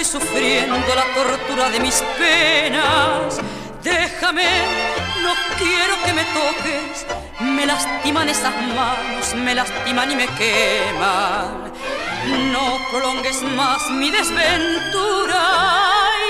[0.00, 3.40] Estoy sufriendo la tortura de mis penas.
[3.82, 4.44] Déjame,
[5.22, 7.06] no quiero que me toques.
[7.40, 11.72] Me lastiman esas manos, me lastiman y me queman.
[12.52, 15.40] No prolongues más mi desventura.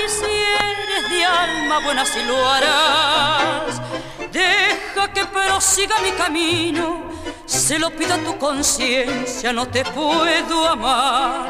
[0.05, 0.31] Y si
[0.63, 3.81] eres de alma buena, si lo harás.
[4.31, 7.01] Deja que prosiga mi camino,
[7.45, 11.47] se lo pido a tu conciencia, no te puedo amar.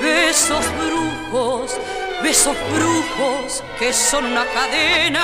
[0.00, 0.64] Besos
[2.22, 5.22] besos brujos que son una cadena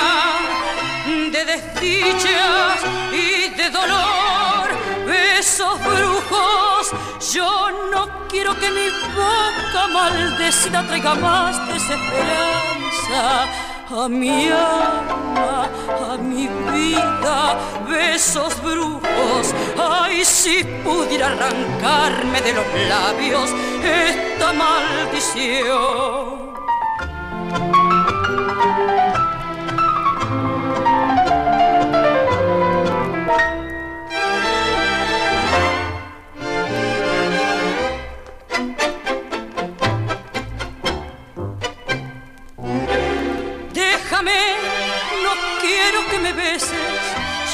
[1.32, 2.80] de desdichas
[3.12, 4.68] y de dolor.
[5.06, 6.92] Besos brujos,
[7.32, 13.46] yo no quiero que mi boca maldecida traiga más desesperanza
[13.90, 17.56] a mi alma, a mi vida,
[17.88, 19.54] besos brujos.
[19.78, 23.50] Ay, si pudiera arrancarme de los labios
[23.82, 26.36] esta maldición.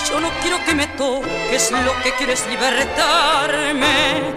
[0.08, 4.34] Yo no quiero que me toques, lo que quieres libertarme.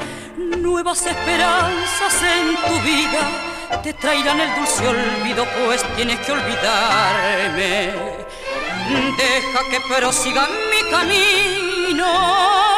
[0.58, 7.94] Nuevas esperanzas en tu vida te traerán el dulce olvido, pues tienes que olvidarme.
[9.18, 12.08] Deja que prosiga mi camino,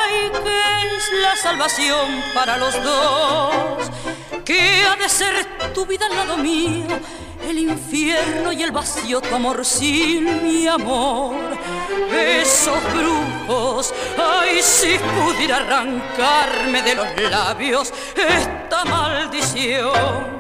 [0.09, 3.89] y que es la salvación para los dos.
[4.45, 6.99] Que ha de ser tu vida al lado mío
[7.43, 11.35] el infierno y el vacío, tu amor sin mi amor.
[12.11, 20.37] Besos brujos, ay, si pudiera arrancarme de los labios esta maldición.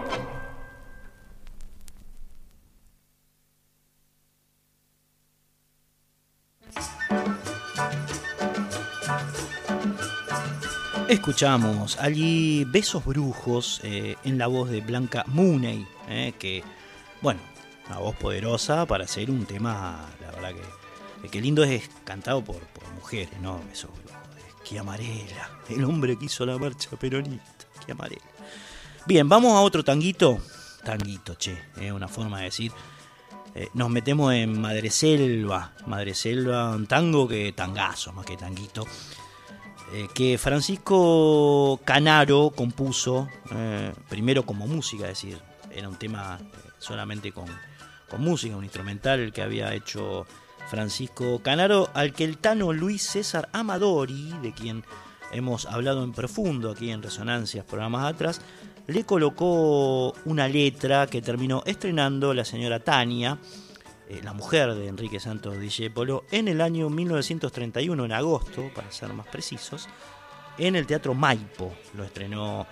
[11.07, 16.63] Escuchamos allí Besos Brujos eh, en la voz de Blanca Mooney, eh, que
[17.21, 17.39] bueno,
[17.87, 20.51] una voz poderosa para hacer un tema, la verdad
[21.21, 22.61] que, que lindo es cantado por,
[22.95, 23.61] mujeres, ¿no?
[23.71, 23.89] Eso,
[24.79, 28.21] amarela, el hombre que hizo la marcha peronista, amarela.
[29.05, 30.39] Bien, vamos a otro tanguito,
[30.83, 32.71] tanguito, che, es una forma de decir.
[33.55, 38.85] Eh, nos metemos en Madre Selva, Madre Selva, un tango que tangazo, más que tanguito.
[39.93, 45.41] Eh, que Francisco Canaro compuso, eh, primero como música, es decir,
[45.71, 46.37] era un tema
[46.79, 47.45] solamente con,
[48.17, 50.25] música, un instrumental que había hecho
[50.69, 54.83] Francisco Canaro, al que el tano Luis César Amadori, de quien
[55.31, 58.41] hemos hablado en profundo aquí en Resonancias, programas atrás,
[58.87, 63.37] le colocó una letra que terminó estrenando la señora Tania,
[64.09, 69.11] eh, la mujer de Enrique Santos Discépolo, en el año 1931, en agosto, para ser
[69.11, 69.89] más precisos,
[70.57, 71.73] en el Teatro Maipo.
[71.93, 72.65] Lo estrenó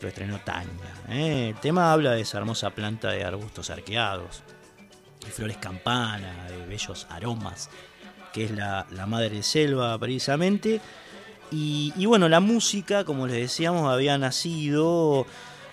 [0.00, 0.94] lo estrenó Tania.
[1.08, 1.50] ¿eh?
[1.50, 4.42] El tema habla de esa hermosa planta de arbustos arqueados,
[5.24, 7.70] de flores campana, de bellos aromas,
[8.32, 10.80] que es la, madre selva precisamente.
[11.52, 15.26] Y, bueno, la música, como les decíamos, había nacido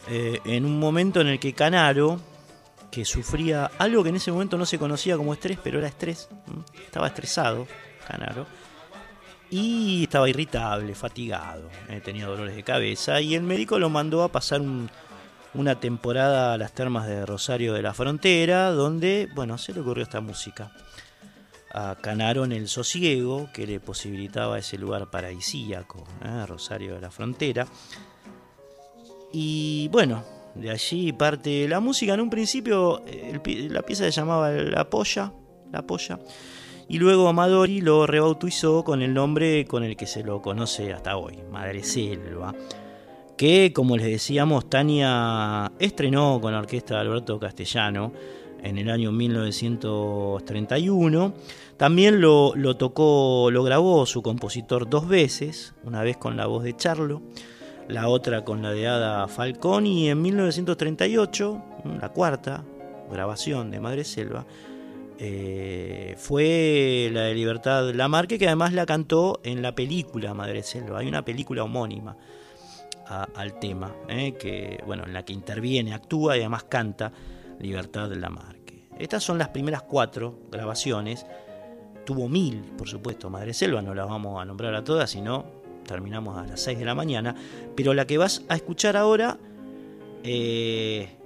[0.10, 2.20] eh, en un momento en el que Canaro,
[2.90, 6.30] que sufría algo que en ese momento no se conocía como estrés, pero era estrés,
[6.84, 7.68] estaba estresado,
[8.08, 8.48] Canaro,
[9.50, 14.32] y estaba irritable, fatigado, eh, tenía dolores de cabeza y el médico lo mandó a
[14.32, 14.62] pasar
[15.54, 20.04] una temporada a las termas de Rosario de la Frontera, donde, bueno, se le ocurrió
[20.04, 20.72] esta música.
[21.74, 27.12] A Canaro en el sosiego, que le posibilitaba ese lugar paradisíaco, eh, Rosario de la
[27.12, 27.68] Frontera.
[29.32, 30.24] Y bueno,
[30.56, 32.14] de allí parte la música.
[32.14, 33.04] En un principio
[33.44, 35.32] la pieza se llamaba La Polla,
[35.72, 36.20] La Polla
[36.90, 41.18] y luego Amadori lo rebautizó con el nombre con el que se lo conoce hasta
[41.18, 42.56] hoy, Madre Selva,
[43.36, 48.14] que como les decíamos, Tania estrenó con la orquesta de Alberto Castellano
[48.64, 51.34] en el año 1931.
[51.78, 56.64] También lo, lo tocó, lo grabó su compositor dos veces, una vez con la voz
[56.64, 57.22] de Charlo,
[57.88, 61.64] la otra con la de Ada Falcón y en 1938,
[62.02, 62.66] la cuarta
[63.12, 64.46] grabación de Madre Selva,
[65.20, 71.00] eh, fue la de Libertad Lamarque, que además la cantó en la película Madre Selva.
[71.00, 72.18] Hay una película homónima
[73.08, 77.12] al tema, eh, que, bueno, en la que interviene, actúa y además canta
[77.60, 78.90] Libertad Lamarque.
[79.00, 81.26] Estas son las primeras cuatro grabaciones.
[82.06, 85.46] Tuvo mil, por supuesto, Madre Selva, no las vamos a nombrar a todas, sino
[85.86, 87.36] terminamos a las 6 de la mañana.
[87.76, 89.38] Pero la que vas a escuchar ahora
[90.24, 91.17] eh,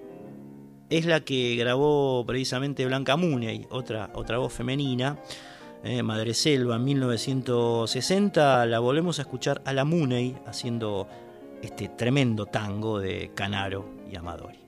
[0.91, 5.17] es la que grabó precisamente Blanca Muney, otra, otra voz femenina,
[5.83, 8.65] eh, Madre Selva, en 1960.
[8.65, 11.07] La volvemos a escuchar a la Muney haciendo
[11.61, 14.59] este tremendo tango de Canaro y Amadori.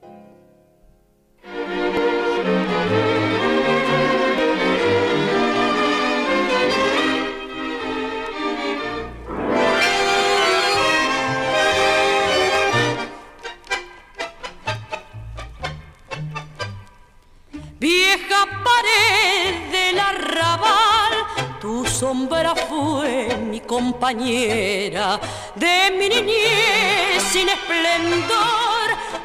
[18.63, 21.13] pared del arrabal,
[21.59, 25.19] tu sombra fue mi compañera
[25.55, 28.63] de mi niñez sin esplendor.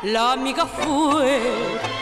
[0.04, 1.40] La amiga fue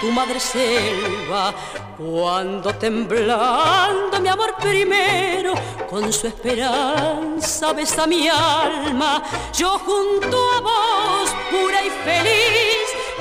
[0.01, 1.55] tu madre selva,
[1.97, 5.55] cuando temblando mi amor primero,
[5.89, 9.23] con su esperanza besa mi alma,
[9.55, 12.66] yo junto a vos pura y feliz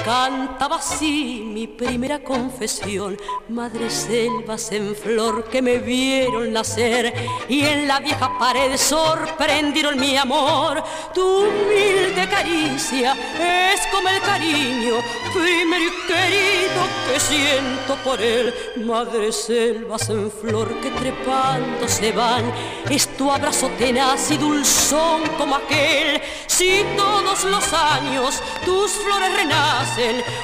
[0.04, 3.18] Cantaba así mi primera confesión,
[3.50, 7.14] madre selvas en flor que me vieron nacer
[7.48, 10.84] y en la vieja pared sorprendieron mi amor.
[11.14, 14.96] Tu humilde caricia es como el cariño
[15.34, 18.54] primero y querido que siento por él.
[18.86, 22.44] Madre selvas en flor que trepando se van,
[22.90, 26.22] es tu abrazo tenaz y dulzón como aquel.
[26.48, 29.85] Si todos los años tus flores renacen,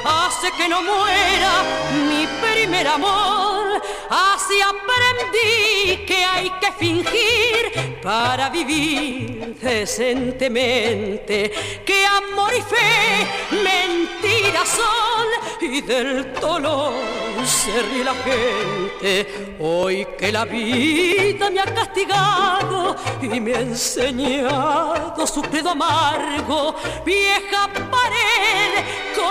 [0.04, 1.62] hace que no muera
[2.08, 3.82] mi primer amor.
[4.08, 11.52] Así aprendí que hay que fingir para vivir decentemente,
[11.84, 13.26] que amor y fe
[13.62, 15.26] mentiras son
[15.60, 16.92] y del dolor
[17.44, 19.56] se ríe la gente.
[19.60, 26.74] Hoy que la vida me ha castigado y me ha enseñado su pedo amargo,
[27.04, 28.84] vieja pared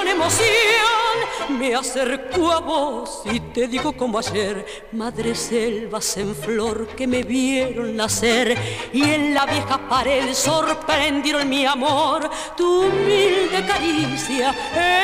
[0.07, 1.01] emoción
[1.49, 7.23] me acerco a vos y te digo como ayer, madre selvas en flor que me
[7.23, 8.57] vieron nacer
[8.93, 12.29] y en la vieja pared sorprendieron mi amor.
[12.55, 14.55] Tu humilde caricia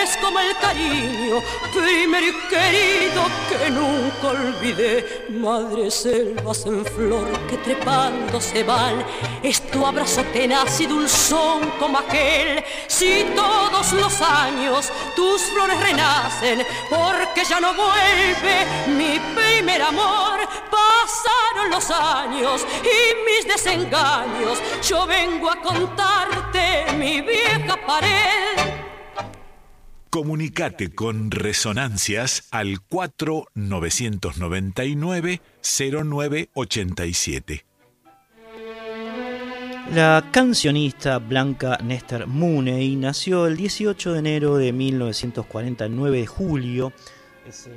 [0.03, 1.41] es como el cariño
[1.73, 5.27] primero y querido que nunca olvidé.
[5.29, 9.05] Madre selvas en flor que trepando se van,
[9.43, 12.63] es tu abrazo tenaz y dulzón como aquel.
[12.87, 20.39] Si todos los años tus flores renacen, porque ya no vuelve mi primer amor.
[20.69, 28.57] Pasaron los años y mis desengaños, yo vengo a contarte mi vieja pared.
[30.09, 37.66] Comunicate con Resonancias al 4999 0987.
[39.93, 46.91] La cancionista Blanca Nester Mooney nació el 18 de enero de 1949 de julio,
[47.47, 47.71] ese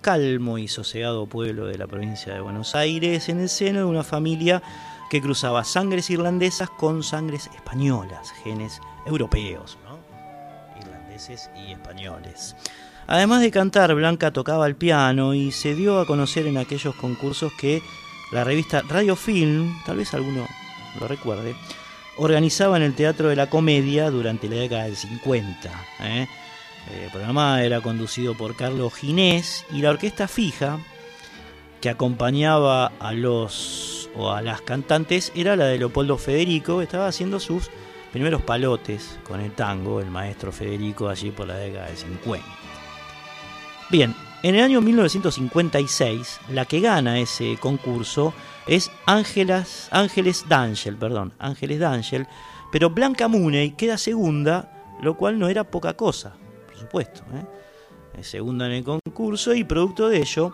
[0.00, 4.02] calmo y sosegado pueblo de la provincia de Buenos Aires, en el seno de una
[4.02, 4.62] familia
[5.10, 9.78] que cruzaba sangres irlandesas con sangres españolas, genes europeos,
[10.80, 12.56] irlandeses y españoles.
[13.06, 17.52] Además de cantar, Blanca tocaba el piano y se dio a conocer en aquellos concursos
[17.52, 17.80] que
[18.32, 20.48] la revista Radio Film, tal vez alguno
[20.98, 21.54] lo recuerde,
[22.16, 25.70] organizaba en el Teatro de la Comedia durante la década del 50.
[26.00, 26.26] ¿eh?
[26.90, 30.78] El programa era conducido por Carlos Ginés y la orquesta fija
[31.80, 37.06] que acompañaba a los o a las cantantes era la de Leopoldo Federico, que estaba
[37.06, 37.70] haciendo sus
[38.12, 42.46] primeros palotes con el tango, el maestro Federico allí por la década del 50.
[43.90, 48.34] Bien, en el año 1956, la que gana ese concurso
[48.66, 49.88] es Ángeles
[50.48, 52.26] D'Angel, perdón, Ángeles D'Angel,
[52.72, 56.34] pero Blanca Mooney queda segunda, lo cual no era poca cosa,
[56.66, 57.22] por supuesto.
[57.34, 58.22] ¿eh?
[58.24, 60.52] Segunda en el concurso y producto de ello,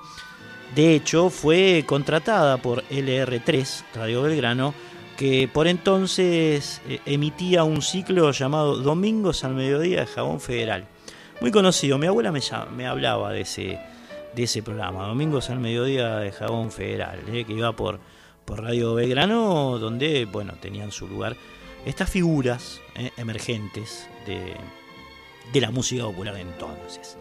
[0.75, 4.75] de hecho, fue contratada por LR3, Radio Belgrano,
[5.17, 10.87] que por entonces eh, emitía un ciclo llamado Domingos al Mediodía de Jabón Federal
[11.41, 11.99] muy conocido.
[11.99, 12.41] Mi abuela me,
[12.77, 13.79] me hablaba de ese,
[14.35, 18.01] de ese programa, Domingos al Mediodía de Jabón Federal, eh, que iba por,
[18.45, 21.37] por Radio Belgrano, donde bueno, tenían su lugar
[21.87, 24.55] estas figuras eh, emergentes de,
[25.53, 27.17] de la música popular de entonces.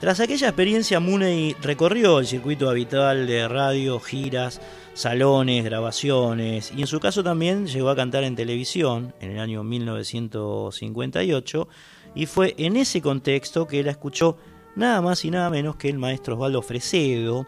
[0.00, 4.60] Tras aquella experiencia, Mooney recorrió el circuito habitual de radio, giras,
[4.92, 9.64] salones, grabaciones y en su caso también llegó a cantar en televisión en el año
[9.64, 11.68] 1958
[12.14, 14.36] y fue en ese contexto que la escuchó
[14.76, 17.46] nada más y nada menos que el maestro Osvaldo Fresedo,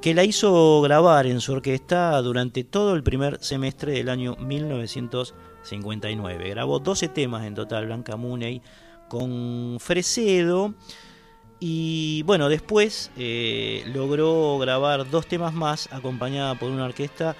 [0.00, 6.50] que la hizo grabar en su orquesta durante todo el primer semestre del año 1959.
[6.50, 8.62] Grabó 12 temas en total, Blanca Mooney,
[9.08, 10.74] con Fresedo.
[11.58, 17.34] Y bueno, después eh, logró grabar dos temas más acompañada por una orquesta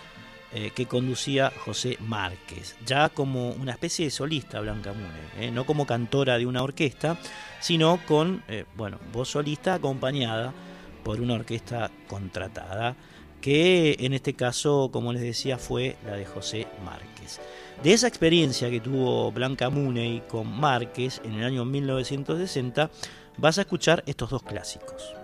[0.52, 5.66] eh, que conducía José Márquez, ya como una especie de solista Blanca Mune, eh, no
[5.66, 7.18] como cantora de una orquesta,
[7.60, 10.54] sino con, eh, bueno, voz solista acompañada
[11.02, 12.96] por una orquesta contratada,
[13.40, 17.40] que en este caso, como les decía, fue la de José Márquez.
[17.82, 22.90] De esa experiencia que tuvo Blanca Muney con Márquez en el año 1960,
[23.36, 25.14] vas a escuchar estos dos clásicos.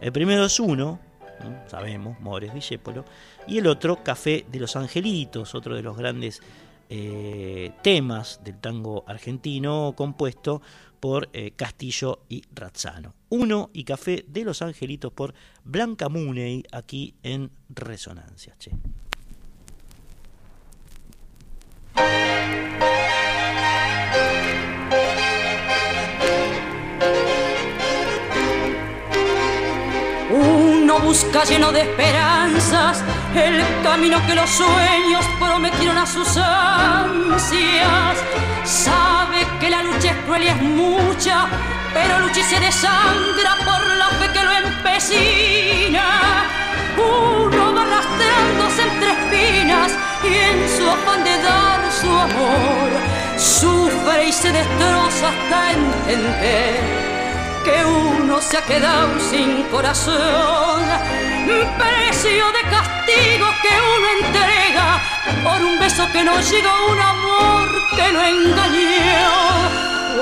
[0.00, 0.98] El primero es uno,
[1.40, 1.68] ¿no?
[1.68, 3.04] sabemos, Mores Discépolo,
[3.46, 6.40] y el otro, Café de los Angelitos, otro de los grandes
[6.88, 10.62] eh, temas del tango argentino compuesto
[11.00, 13.14] por eh, Castillo y Razzano.
[13.28, 15.34] Uno y Café de los Angelitos por
[15.64, 18.54] Blanca Muney aquí en Resonancia.
[18.58, 18.70] Che.
[31.02, 33.02] Busca lleno de esperanzas
[33.34, 38.16] el camino que los sueños prometieron a sus ansias.
[38.64, 41.46] Sabe que la lucha es cruel y es mucha,
[41.92, 46.04] pero lucha y se desangra por la fe que lo empecina.
[46.96, 49.92] Uno va arrastrándose entre espinas
[50.24, 52.90] y en su afán de dar su amor,
[53.36, 57.13] sufre y se destroza hasta entender
[57.64, 60.82] que uno se ha quedado sin corazón,
[61.78, 65.00] precio de castigo que uno entrega
[65.42, 69.34] por un beso que no llegó, un amor que lo engañó.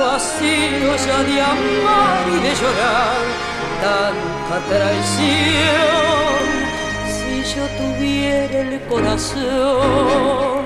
[0.00, 3.22] Vacío ya de amar y de llorar
[3.82, 6.42] tanta traición.
[7.14, 10.64] Si yo tuviera el corazón,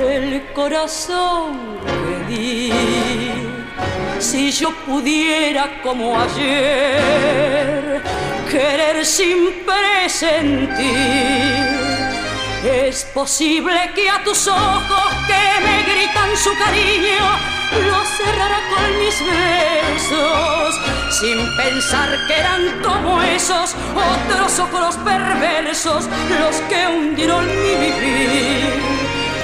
[0.00, 3.61] el corazón que di
[4.22, 8.00] si yo pudiera como ayer
[8.48, 10.86] querer sin presentir,
[12.64, 17.24] es posible que a tus ojos que me gritan su cariño
[17.88, 20.80] los cerrara con mis besos,
[21.20, 26.04] sin pensar que eran como esos otros ojos perversos
[26.38, 28.70] los que hundieron mi vivir.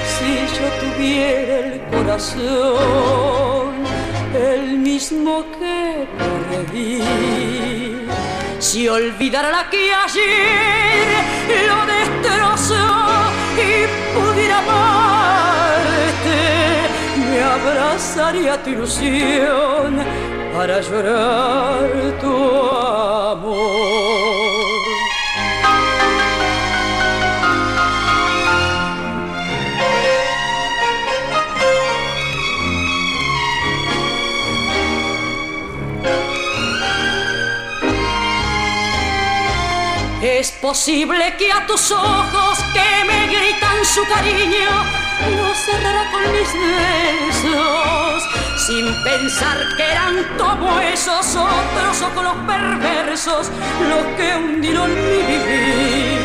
[0.07, 3.68] Si yo tuviera el corazón
[4.33, 7.01] el mismo que perdí.
[8.59, 11.07] Si olvidara la que ayer
[11.67, 12.75] lo destrozó
[13.55, 16.39] y pudiera amarte,
[17.17, 19.97] me abrazaría tu ilusión
[20.53, 21.89] para llorar
[22.21, 22.35] tu
[23.33, 24.38] amor.
[40.61, 44.69] Posible que a tus ojos que me gritan su cariño
[45.37, 48.23] no cerrara con mis besos,
[48.67, 53.51] sin pensar que eran como esos otros ojos perversos
[53.89, 56.19] los que hundieron mi vivir.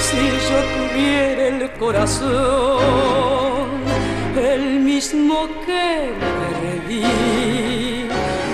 [0.00, 0.16] Si
[0.48, 2.48] yo tuviera el corazón,
[4.36, 6.12] el mismo que
[6.88, 8.08] perdí,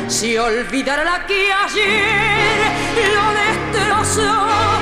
[0.09, 2.73] si olvidara que ayer
[3.15, 4.74] lo destrozó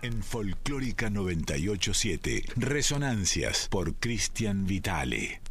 [0.01, 5.44] En Folclórica 987, Resonancias por Cristian Vitale.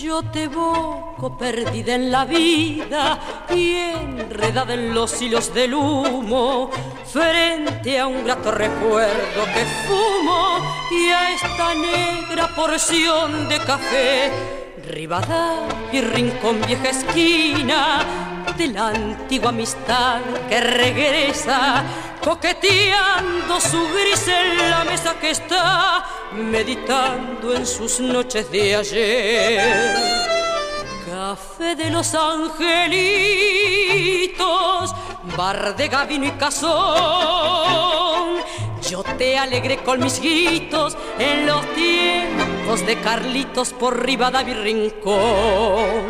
[0.00, 3.18] Yo te evoco perdida en la vida
[3.50, 6.70] enredada en los hilos del humo,
[7.12, 10.58] frente a un grato recuerdo que fumo
[10.90, 14.30] y a esta negra porción de café.
[14.86, 18.04] Rivadavia y rincón vieja esquina
[18.56, 21.84] de la antigua amistad que regresa
[22.22, 30.33] coqueteando su gris en la mesa que está meditando en sus noches de ayer.
[31.34, 32.94] Café de los angelitos,
[35.36, 36.76] bar de gavino y cazón.
[38.88, 46.04] Yo te alegré con mis gritos en los tiempos de Carlitos por Rivadavia y Rincón.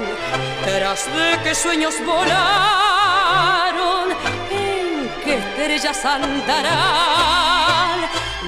[0.62, 4.10] Tras de que sueños volaron,
[4.50, 7.43] en qué estrellas andarán.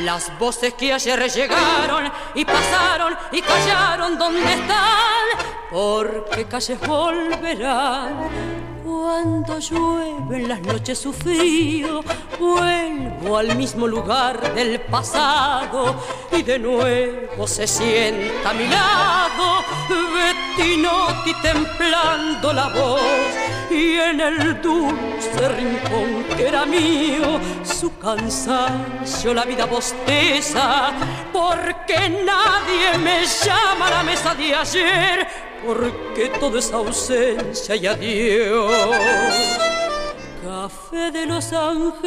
[0.05, 5.27] Las voces que ayer llegaron y pasaron y callaron, ¿dónde están?
[5.71, 8.66] Porque calles volverán
[9.07, 12.03] Cuando llueve en las noches su frío,
[12.41, 15.95] vuelvo al mismo lugar del pasado
[16.33, 23.01] y de nuevo se sienta a mi lado Bettinotti templando la voz
[23.71, 30.91] y en el dulce rincón que era mío su cansancio la vida bosteza
[31.33, 38.73] porque nadie me llama a la mesa de ayer porque todo es ausencia y adiós.
[40.43, 41.99] Café de los angelitos,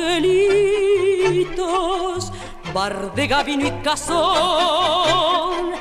[2.74, 5.74] bar de gavino y cazón.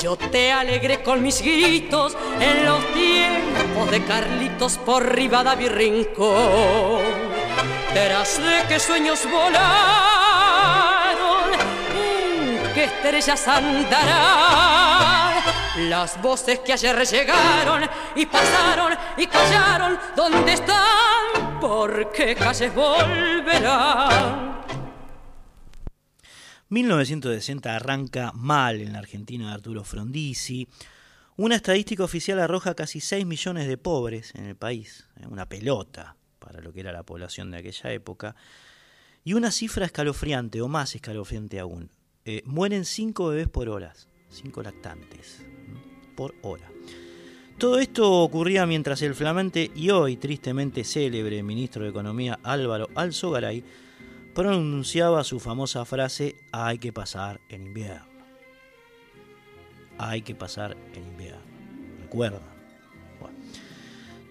[0.00, 7.02] Yo te alegré con mis gritos en los tiempos de Carlitos por Rivadavia y Rincón.
[7.94, 9.62] Verás de qué sueños volaron,
[11.96, 15.21] en qué estrellas andarán
[15.76, 17.82] las voces que ayer llegaron
[18.14, 21.60] y pasaron y callaron, ¿dónde están?
[21.60, 24.52] ¿Por qué calles volverán?
[26.68, 30.68] 1960 arranca mal en la Argentina de Arturo Frondizi.
[31.36, 35.26] Una estadística oficial arroja casi 6 millones de pobres en el país, ¿eh?
[35.26, 38.36] una pelota para lo que era la población de aquella época.
[39.24, 41.90] Y una cifra escalofriante, o más escalofriante aún,
[42.24, 45.44] eh, mueren 5 bebés por horas, 5 lactantes
[46.14, 46.68] por hora.
[47.58, 53.62] Todo esto ocurría mientras el flamante y hoy tristemente célebre ministro de Economía Álvaro Alzogaray
[54.34, 58.06] pronunciaba su famosa frase hay que pasar en invierno.
[59.98, 61.42] Hay que pasar en invierno.
[62.02, 62.40] Recuerda.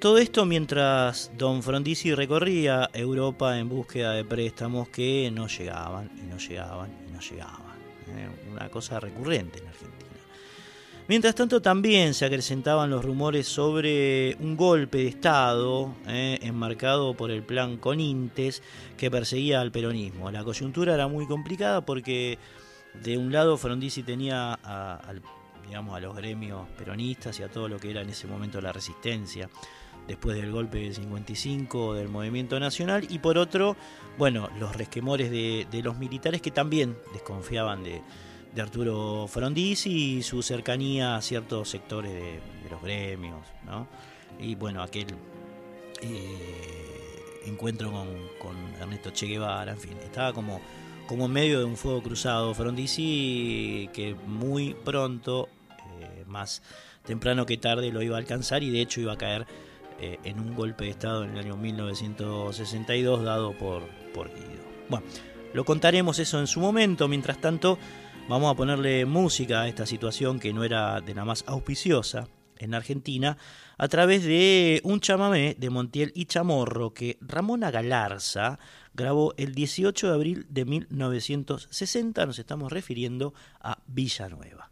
[0.02, 6.24] Todo esto mientras don Frondizi recorría Europa en búsqueda de préstamos que no llegaban y
[6.24, 7.78] no llegaban y no llegaban.
[8.08, 8.28] ¿eh?
[8.52, 9.91] Una cosa recurrente en Argentina.
[11.08, 17.32] Mientras tanto también se acrecentaban los rumores sobre un golpe de Estado eh, enmarcado por
[17.32, 18.62] el plan Conintes
[18.98, 20.32] que perseguía al peronismo.
[20.32, 22.38] La coyuntura era muy complicada porque
[23.04, 25.14] de un lado Frondizi tenía a,
[25.68, 28.72] digamos, a los gremios peronistas y a todo lo que era en ese momento la
[28.72, 29.50] resistencia
[30.08, 33.76] después del golpe del 55 del movimiento nacional y por otro,
[34.18, 38.02] bueno, los resquemores de los militares que también desconfiaban de,
[38.54, 43.88] de Arturo Frondizi y su cercanía a ciertos sectores de, los gremios, ¿no?
[44.40, 45.08] Y bueno, aquel
[46.02, 47.92] eh, encuentro
[48.40, 50.62] con, Ernesto Che Guevara, en fin, estaba como,
[51.08, 55.50] como en medio de un fuego cruzado Frondizi que muy pronto,
[56.00, 56.62] eh, más
[57.06, 59.46] temprano que tarde, lo iba a alcanzar y de hecho iba a caer
[60.00, 63.84] eh, en un golpe de Estado en el año 1962 dado por,
[64.14, 64.64] por Guido.
[64.90, 65.06] Bueno,
[65.54, 67.78] lo contaremos eso en su momento, mientras tanto
[68.30, 72.74] Vamos a ponerle música a esta situación que no era de la más auspiciosa en
[72.74, 73.38] Argentina
[73.78, 78.60] a través de un chamamé de Montiel y Chamorro que Ramona Galarza
[78.94, 82.26] grabó el 18 de abril de 1960.
[82.26, 84.71] Nos estamos refiriendo a Villanueva.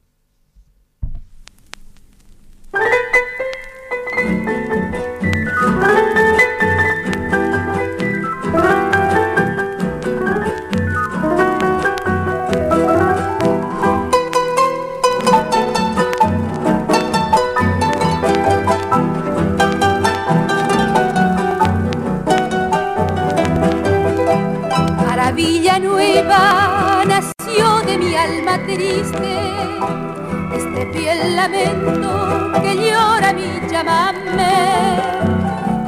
[29.00, 35.00] Este fiel lamento que llora mi llamame.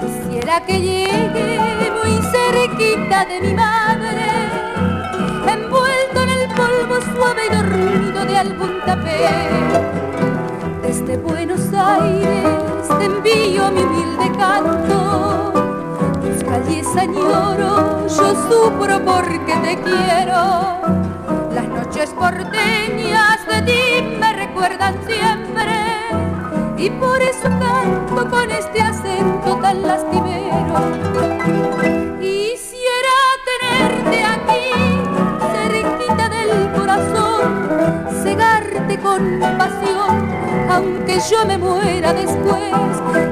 [0.01, 4.27] Quisiera que llegue muy cerquita de mi madre,
[5.47, 9.81] envuelto en el polvo suave y dormido de algún tapete.
[10.81, 15.51] Desde Buenos Aires te envío mi humilde canto
[16.51, 21.10] calles añoro, yo sufro porque te quiero.
[21.91, 25.75] Noches porteñas de ti me recuerdan siempre
[26.77, 30.73] y por eso canto con este acento tan lastimero.
[32.17, 34.71] Quisiera tenerte aquí,
[35.51, 40.31] cerquita del corazón, cegarte con pasión,
[40.69, 42.71] aunque yo me muera después.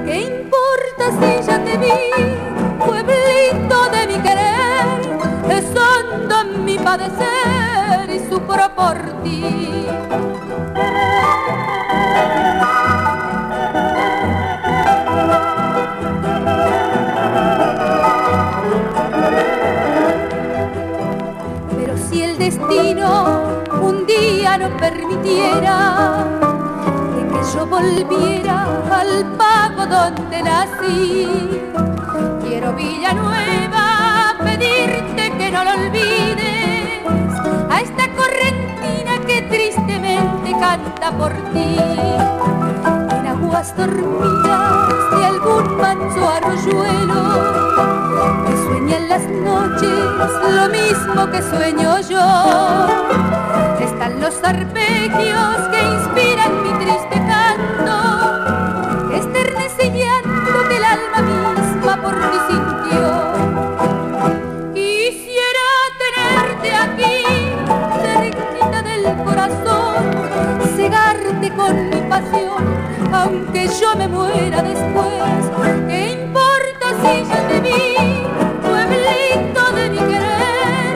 [0.06, 1.94] ¿Qué importa si ya te vi?
[2.86, 9.86] pueblito de mi querer, es hondo mi padecer y sufro por ti.
[21.78, 26.26] Pero si el destino un día no permitiera
[27.32, 31.28] que yo volviera al pago donde nací,
[32.44, 36.59] Quiero Villanueva pedirte que no lo olvides
[38.00, 41.78] esta correntina que tristemente canta por ti.
[43.12, 47.22] En aguas dormidas de algún manso arroyuelo
[48.46, 50.00] que sueña en las noches
[50.56, 52.28] lo mismo que sueño yo.
[53.80, 58.19] Están los arpegios que inspiran mi triste canto,
[74.34, 75.42] muera después.
[75.88, 77.84] ¿Qué importa si yo te vi,
[78.62, 80.94] pueblito de mi querer,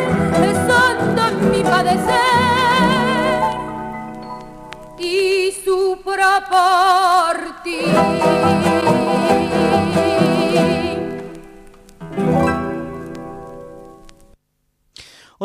[0.49, 2.13] es hondo en mi padecer?
[4.99, 7.13] Y sufro por.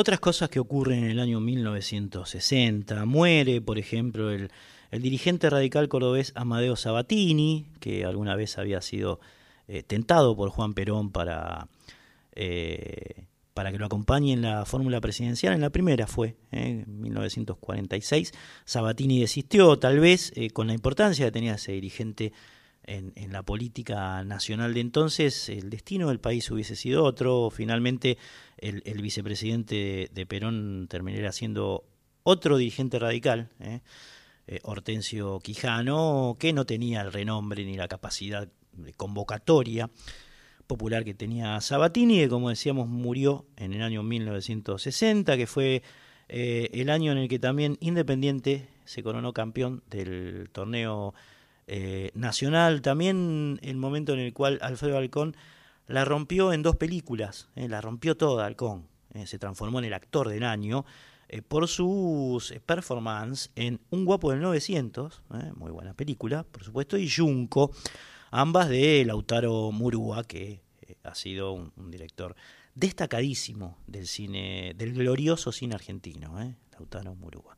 [0.01, 3.05] Otras cosas que ocurren en el año 1960.
[3.05, 4.48] Muere, por ejemplo, el,
[4.90, 9.20] el dirigente radical cordobés Amadeo Sabatini, que alguna vez había sido
[9.66, 11.69] eh, tentado por Juan Perón para,
[12.32, 13.27] eh,
[13.59, 15.52] para que lo acompañe en la fórmula presidencial.
[15.52, 18.31] En la primera fue, eh, en 1946.
[18.65, 22.32] Sabatini desistió, tal vez eh, con la importancia que tenía ese dirigente
[22.85, 27.51] en, en, la política nacional de entonces, el destino del país hubiese sido otro.
[27.51, 28.16] Finalmente,
[28.59, 31.85] el, vicepresidente de, Perón terminaría siendo
[32.23, 33.51] otro dirigente radical.
[34.50, 39.90] Eh, Hortensio Quijano, que no tenía el renombre ni la capacidad de convocatoria
[40.66, 45.82] popular que tenía Sabatini, que como decíamos murió en el año 1960, que fue
[46.30, 51.12] eh, el año en el que también Independiente se coronó campeón del torneo
[51.66, 55.36] eh, nacional, también el momento en el cual Alfredo Alcón
[55.86, 60.28] la rompió en dos películas, la rompió toda Alcón, eh, se transformó en el actor
[60.28, 60.86] del año
[61.28, 65.22] eh, por sus performances en Un guapo del 900,
[65.56, 67.70] muy buena película, por supuesto, y Junco,
[68.30, 70.60] ambas de Lautaro Murúa, que
[71.02, 72.34] ha sido un, director
[72.74, 76.34] destacadísimo del cine, del glorioso cine argentino,
[76.72, 77.56] Lautaro Murúa.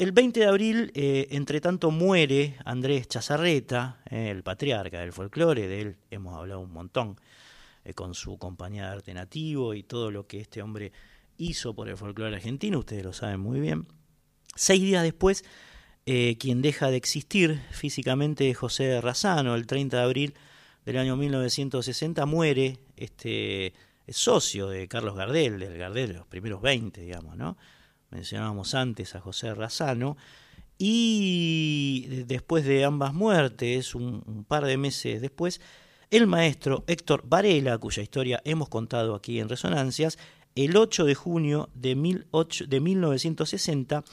[0.00, 5.68] El 20 de abril, eh, entre tanto, muere Andrés Chazarreta, eh, el patriarca del folclore,
[5.68, 7.20] de él hemos hablado un montón,
[7.84, 10.90] eh, con su compañía de arte nativo y todo lo que este hombre
[11.40, 13.86] hizo por el folclore argentino, ustedes lo saben muy bien.
[14.54, 15.44] Seis días después,
[16.04, 20.34] quien deja de existir físicamente es José Razano, el 30 de abril
[20.84, 23.74] del año 1960, muere este
[24.08, 27.56] socio de Carlos Gardel, del Gardel de los primeros 20, digamos, ¿no?
[28.10, 30.16] mencionábamos antes a José Razano,
[30.78, 35.60] y después de ambas muertes, un, un, par de meses después,
[36.10, 40.18] el maestro Héctor Varela, cuya historia hemos contado aquí en Resonancias,
[40.54, 44.04] el 8 de junio de, 18, de 1960,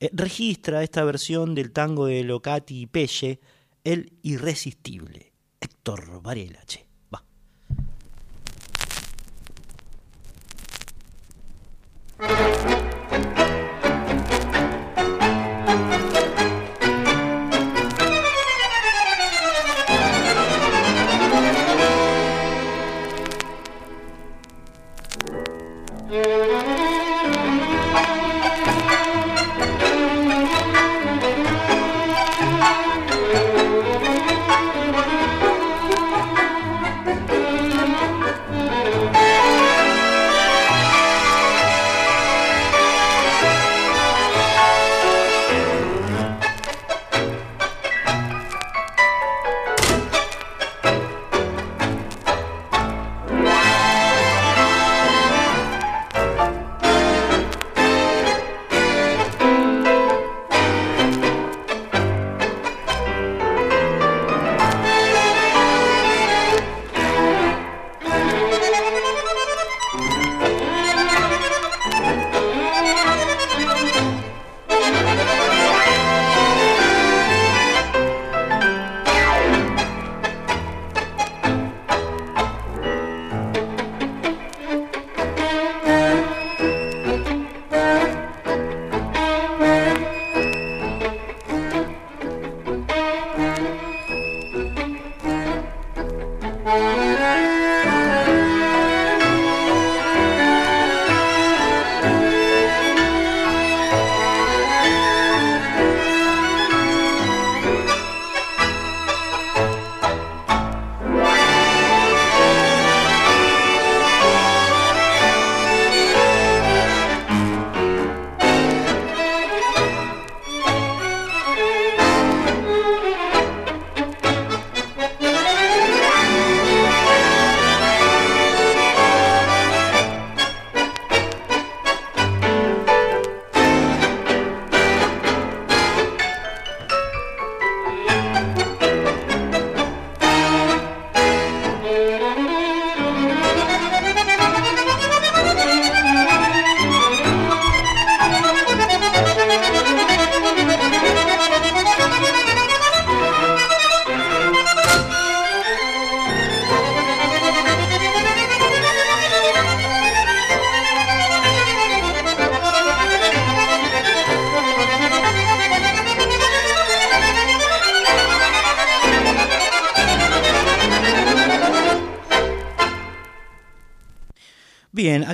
[0.00, 3.40] eh, registra esta versión del tango de Locati y Pelle,
[3.84, 6.60] El Irresistible, Héctor Varela.
[6.66, 6.86] Che.
[7.12, 7.22] Va.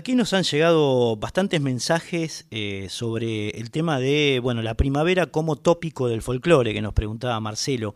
[0.08, 5.56] Aquí nos han llegado bastantes mensajes eh, sobre el tema de, bueno, la primavera como
[5.56, 7.94] tópico del folclore, que nos preguntaba Marcelo.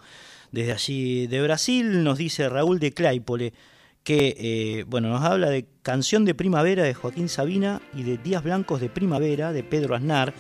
[0.50, 3.54] Desde allí de Brasil nos dice Raúl de Claypole
[4.04, 8.44] que, eh, bueno, nos habla de Canción de Primavera de Joaquín Sabina y de Días
[8.44, 10.34] Blancos de Primavera de Pedro Aznar.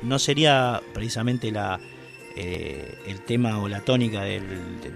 [0.00, 1.80] No sería precisamente la,
[2.34, 4.42] eh, el tema o la tónica del,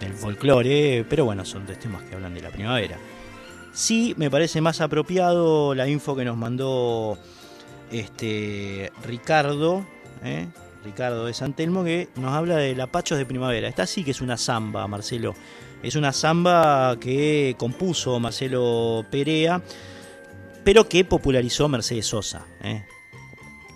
[0.00, 2.96] del folclore, pero bueno, son tres temas que hablan de la primavera.
[3.78, 7.16] Sí, me parece más apropiado la info que nos mandó
[7.92, 9.86] este Ricardo,
[10.24, 10.48] ¿eh?
[10.84, 13.68] Ricardo de Santelmo, que nos habla de Lapachos de Primavera.
[13.68, 15.36] Esta sí que es una samba, Marcelo.
[15.80, 19.62] Es una samba que compuso Marcelo Perea,
[20.64, 22.46] pero que popularizó Mercedes Sosa.
[22.60, 22.84] ¿eh?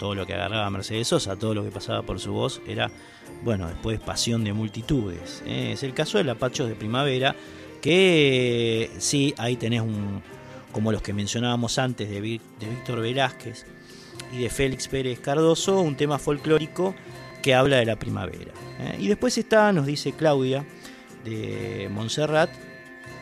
[0.00, 2.90] Todo lo que agarraba Mercedes Sosa, todo lo que pasaba por su voz era,
[3.44, 5.44] bueno, después pasión de multitudes.
[5.46, 5.70] ¿eh?
[5.74, 7.36] Es el caso de Lapachos de Primavera
[7.82, 10.22] que sí, ahí tenés un,
[10.72, 13.66] como los que mencionábamos antes de, Víctor Velázquez
[14.32, 16.94] y de Félix Pérez Cardoso, un tema folclórico
[17.42, 18.52] que habla de la primavera.
[18.80, 18.96] ¿eh?
[19.00, 20.64] Y después está, nos dice Claudia,
[21.24, 22.50] de Montserrat,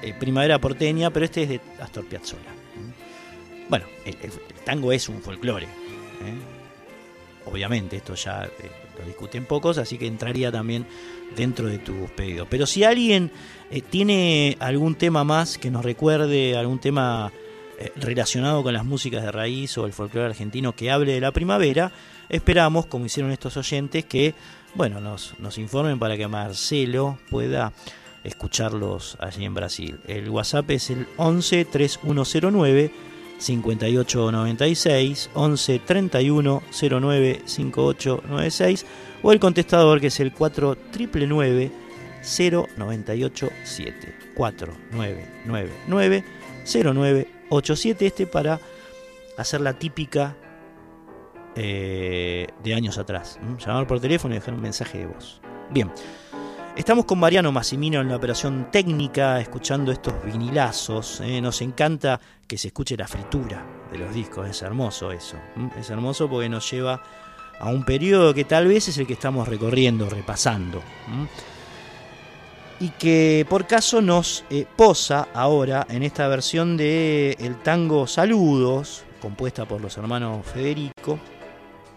[0.02, 2.42] eh, Primavera porteña, pero este es de Astor Piazzolla.
[2.42, 3.64] ¿eh?
[3.68, 4.16] Bueno, el,
[4.64, 5.66] tango es un folclore.
[7.46, 8.48] Obviamente, esto ya
[8.98, 10.86] lo discuten pocos, así que entraría también
[11.34, 12.46] dentro de tus pedidos.
[12.50, 13.32] Pero si alguien
[13.70, 17.32] eh, ¿Tiene algún tema más que nos recuerde, algún tema
[17.78, 21.32] eh, relacionado con las músicas de raíz o el folclore argentino que hable de la
[21.32, 21.92] primavera?
[22.28, 24.34] Esperamos, como hicieron estos oyentes, que
[24.74, 27.72] bueno, nos, informen para que Marcelo pueda
[28.22, 29.98] escucharlos allí en Brasil.
[30.06, 32.92] El WhatsApp es el 11 3109
[33.38, 38.86] 5896 11 31 09 5896
[39.22, 41.89] o el contestador que es el 4999
[42.22, 46.24] 0987 4999
[46.66, 48.60] 0987 este para
[49.36, 50.36] hacer la típica
[51.56, 53.38] eh, de años atrás.
[53.58, 55.40] Llamar por teléfono y dejar un mensaje de voz.
[55.70, 55.90] Bien,
[56.76, 61.20] estamos con Mariano Massimino en la operación técnica, escuchando estos vinilazos.
[61.20, 61.40] ¿eh?
[61.40, 65.36] Nos encanta que se escuche la fritura de los discos, es hermoso eso.
[65.78, 67.02] Es hermoso porque nos lleva
[67.58, 70.82] a un periodo que tal vez es el que estamos recorriendo, repasando
[72.80, 79.04] y que por caso nos eh, posa ahora en esta versión de el tango Saludos,
[79.20, 81.20] compuesta por los hermanos Federico,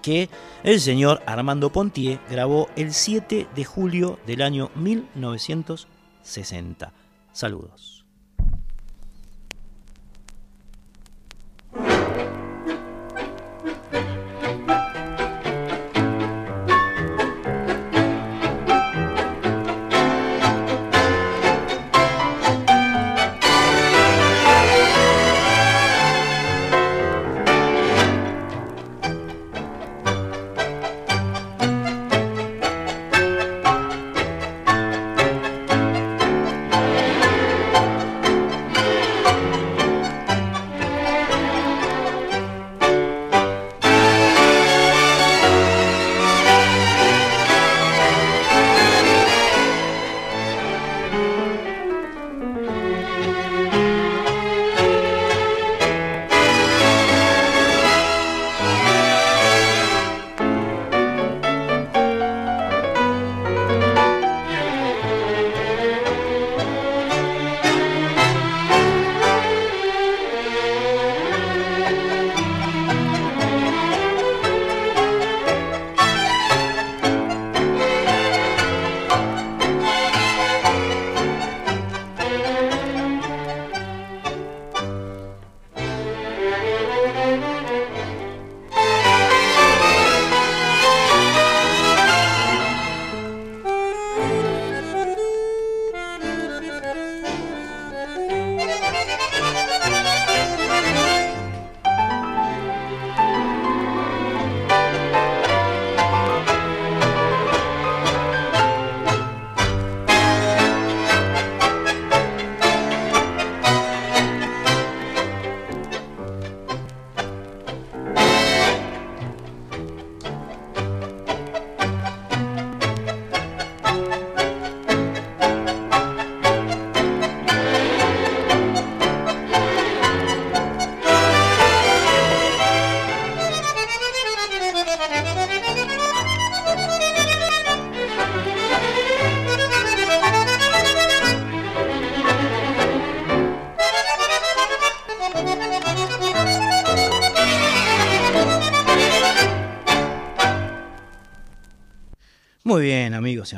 [0.02, 0.30] que
[0.64, 6.92] el señor Armando Pontier grabó el 7 de julio del año 1960.
[7.32, 8.03] Saludos.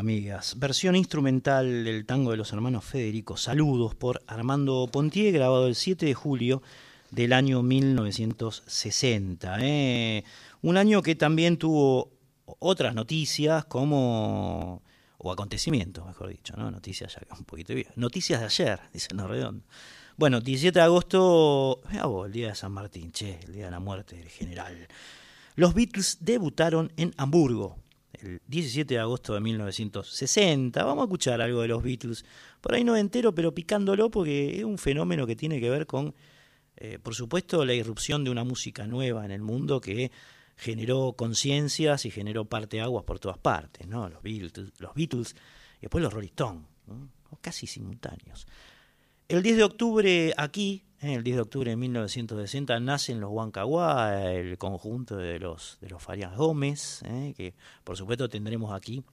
[0.06, 5.74] Amigas, versión instrumental del tango de los hermanos Federico, Saludos por Armando Pontier, grabado el
[5.74, 6.62] 7 de julio
[7.10, 9.58] del año 1960.
[9.62, 10.24] ¿eh?
[10.62, 12.12] Un año que también tuvo
[12.46, 14.84] otras noticias como,
[15.18, 16.70] o acontecimientos, mejor dicho, ¿no?
[16.70, 19.66] Noticias ya un poquito Noticias de ayer, dice Redondo.
[20.18, 21.82] Bueno, 17 de agosto,
[22.28, 24.88] el día de San Martín, che, el día de la muerte del general.
[25.56, 27.78] Los Beatles debutaron en Hamburgo,
[28.22, 30.84] el 17 de agosto de 1960.
[30.84, 32.26] Vamos a escuchar algo de los Beatles.
[32.62, 36.16] Por ahí no entero, pero picándolo porque es un fenómeno que tiene que ver con,
[36.78, 40.12] eh, por supuesto, la irrupción de una música nueva en el mundo que
[40.56, 44.10] generó conciencias y generó parteaguas por todas partes, ¿no?
[44.10, 45.36] Los Beatles, los Beatles
[45.78, 46.64] y después los Rolling Stones,
[47.42, 48.48] casi simultáneos.
[49.28, 50.84] El 10 de octubre aquí,
[51.14, 56.02] el 10 de octubre de 1960 nacen los Huancaguá, el conjunto de los, de los
[56.02, 57.34] Farias Gómez, ¿eh?
[57.36, 57.54] que
[57.84, 59.04] por supuesto tendremos aquí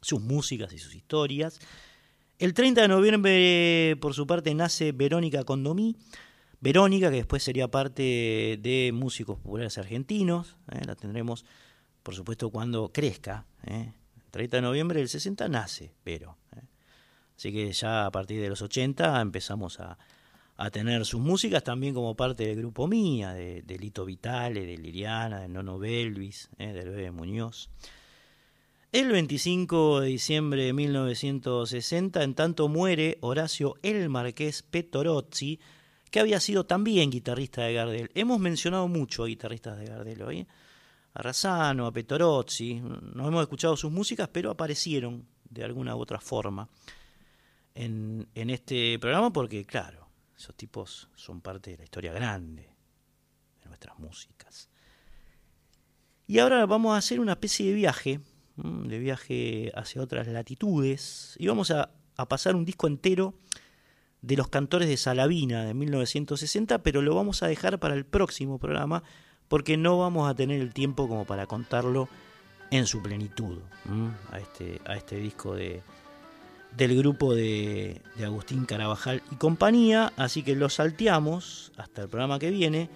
[0.00, 1.58] sus músicas y sus historias.
[2.38, 5.96] El 30 de noviembre, por su parte, nace Verónica Condomí.
[6.60, 10.56] Verónica, que después sería parte de Músicos Populares Argentinos.
[10.72, 10.82] ¿eh?
[10.86, 11.44] La tendremos,
[12.02, 13.46] por supuesto, cuando crezca.
[13.66, 13.92] ¿eh?
[14.16, 16.36] El 30 de noviembre del 60 nace Vero.
[17.36, 19.98] Así que ya a partir de los 80 empezamos a,
[20.56, 25.40] a tener sus músicas también como parte del grupo Mía, de, Lito Vitale, de Liliana,
[25.40, 27.70] de Nono Belvis, eh, del Bebe Muñoz.
[28.92, 35.58] El 25 de diciembre de 1960, en tanto muere Horacio El Marqués Petorozzi,
[36.12, 38.10] que había sido también guitarrista de Gardel.
[38.14, 40.46] Hemos mencionado mucho a guitarristas de Gardel hoy.
[41.14, 46.20] A Razano, a Petorozzi, no hemos escuchado sus músicas, pero aparecieron de alguna u otra
[46.20, 46.68] forma
[47.74, 50.03] en este programa porque, claro,
[50.36, 52.68] esos tipos son parte de la historia grande
[53.62, 54.68] de nuestras músicas.
[56.26, 58.20] Y ahora vamos a hacer una especie de viaje,
[58.56, 61.90] de viaje hacia otras latitudes, y vamos a,
[62.28, 63.34] pasar un disco entero
[64.22, 68.58] de los cantores de Salavina de 1960, pero lo vamos a dejar para el próximo
[68.58, 69.02] programa
[69.48, 72.08] porque no vamos a tener el tiempo como para contarlo
[72.70, 73.58] en su plenitud
[74.30, 75.82] a, este, a este disco de,
[76.76, 82.50] del grupo de, Agustín Carabajal y compañía, así que lo salteamos hasta el programa que
[82.50, 82.90] viene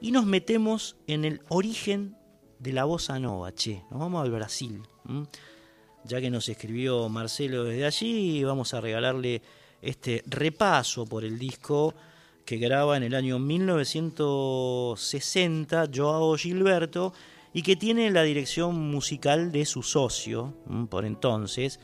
[0.00, 2.16] y nos metemos en el origen
[2.58, 4.82] de la bossa nova, che, nos vamos al Brasil,
[6.04, 9.42] ya que nos escribió Marcelo desde allí, vamos a regalarle
[9.82, 11.94] este repaso por el disco
[12.44, 17.12] que graba en el año 1960 Joao Gilberto
[17.52, 20.54] y que tiene la dirección musical de su socio,
[20.88, 21.80] por entonces,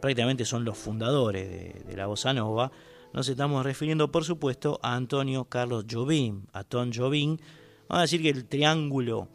[0.00, 2.72] prácticamente son los fundadores de, la bossa nova,
[3.12, 7.36] nos estamos refiriendo por supuesto a Antonio Carlos Jobim, a Tom Jobim,
[7.88, 9.28] vamos a decir que el triángulo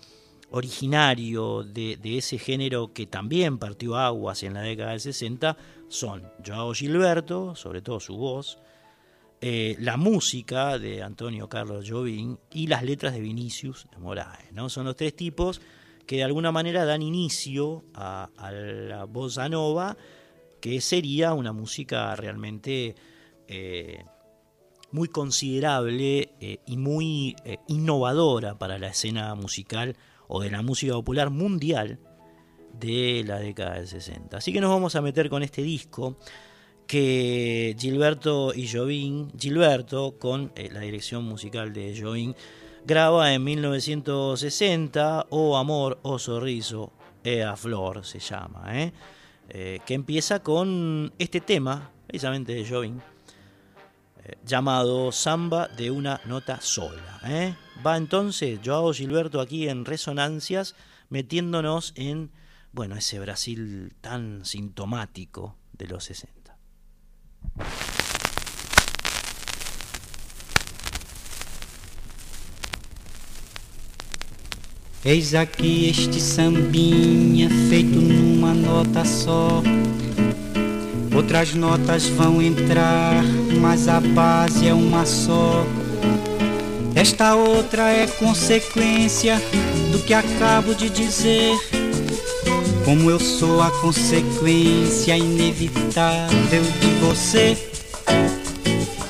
[0.52, 5.58] originario de, ese género que también partió aguas en la década del 60
[5.90, 8.58] son Joao Gilberto, sobre todo su voz,
[9.42, 14.52] eh, la música de Antonio Carlos Jobim y las letras de Vinicius de Moraes.
[14.54, 14.70] ¿no?
[14.70, 15.62] Son los tres tipos
[16.08, 19.98] que de alguna manera dan inicio a, a la bossa nova
[20.66, 22.96] que sería una música realmente
[23.48, 24.04] eh,
[24.90, 29.96] muy considerable eh, y muy eh, innovadora para la escena musical
[30.28, 32.00] o de la música popular mundial
[32.80, 34.38] de la década del 60.
[34.38, 36.18] Así que nos vamos a meter con este disco
[36.88, 42.36] que Gilberto y Jovin, Gilberto con la dirección musical de Jovin,
[42.88, 46.92] graba en 1960, O Amor, O Sorriso,
[47.24, 48.94] E a Flor se llama, ¿eh?
[49.50, 53.02] Eh, que empieza con este tema, precisamente de Jovin,
[54.24, 57.20] eh, llamado Samba de una nota sola.
[57.26, 57.56] ¿eh?
[57.86, 60.76] Va entonces Joao Gilberto aquí en Resonancias,
[61.10, 62.32] metiéndonos en
[62.72, 66.58] bueno, ese Brasil tan sintomático de los 60.
[75.06, 79.62] Eis aqui este sambinha feito numa nota só.
[81.16, 83.24] Outras notas vão entrar,
[83.62, 85.64] mas a base é uma só.
[86.96, 89.40] Esta outra é consequência
[89.92, 91.54] do que acabo de dizer.
[92.84, 97.56] Como eu sou a consequência inevitável de você.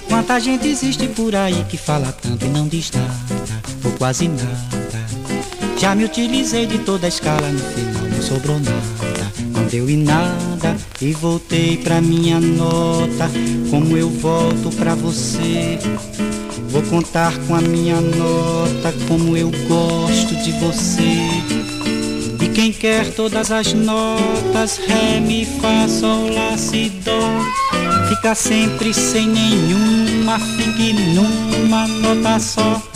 [0.10, 4.75] Quanta gente existe por aí que fala tanto e não diz nada, ou quase nada.
[5.86, 9.32] Já me utilizei de toda a escala, no final não sobrou nada.
[9.54, 13.30] Não deu em nada e voltei pra minha nota.
[13.70, 15.78] Como eu volto pra você,
[16.70, 18.96] vou contar com a minha nota.
[19.08, 21.30] Como eu gosto de você.
[22.42, 27.22] E quem quer todas as notas, Ré, Mi, Fá, Sol, Lá, Si, Dó,
[28.10, 32.95] fica sempre sem nenhuma, fique numa nota só.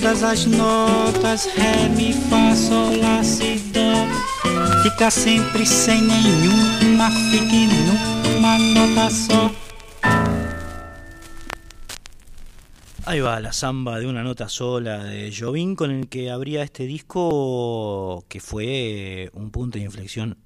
[0.00, 3.94] Todas as notas, Ré, Mi, Fá, Sol, Lá, Si, Dó.
[4.82, 9.50] Fica sempre sem nenhuma, fique numa nota só.
[13.06, 16.84] Ahí va la samba de una nota sola de Jobim con el que abría este
[16.84, 20.36] disco que fue un punto de inflexión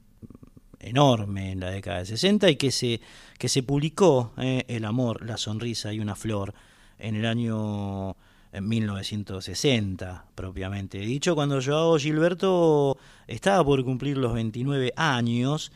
[0.78, 3.00] enorme en la década de 60 y que se,
[3.36, 6.54] que se publicó, eh, El amor, la sonrisa y una flor,
[6.98, 8.16] en el año
[8.52, 15.72] en 1960, propiamente dicho, cuando Joao Gilberto estaba por cumplir los 29 años,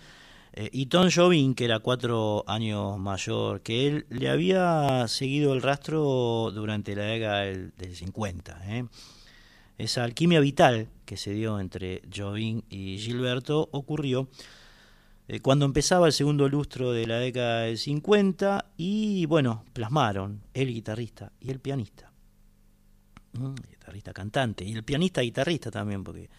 [0.56, 5.62] eh, y Tom Jobim, que era cuatro años mayor que él, le había seguido el
[5.62, 8.60] rastro durante la década del, 50.
[8.68, 8.86] ¿eh?
[9.78, 14.28] Esa alquimia vital que se dio entre Jobim y Gilberto ocurrió
[15.26, 20.72] eh, cuando empezaba el segundo lustro de la década del 50 y bueno, plasmaron el
[20.72, 22.14] guitarrista y el pianista
[23.35, 26.31] guitarrista cantante, y el pianista guitarrista también, porque,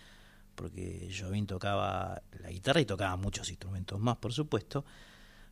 [0.56, 4.86] porque Jovin tocaba la guitarra y tocaba muchos instrumentos más, por supuesto,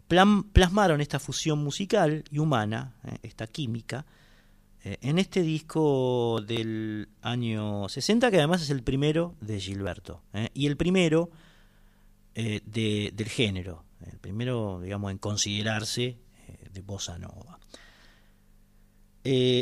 [0.07, 4.05] plasmaron esta fusión musical y humana, eh, esta química,
[4.83, 10.49] eh, en este disco del año 60, que además es el primero de Gilberto, eh,
[10.53, 11.31] y el primero
[12.35, 16.17] de, del género, el primero, digamos, en considerarse
[16.71, 17.59] de bossa nova.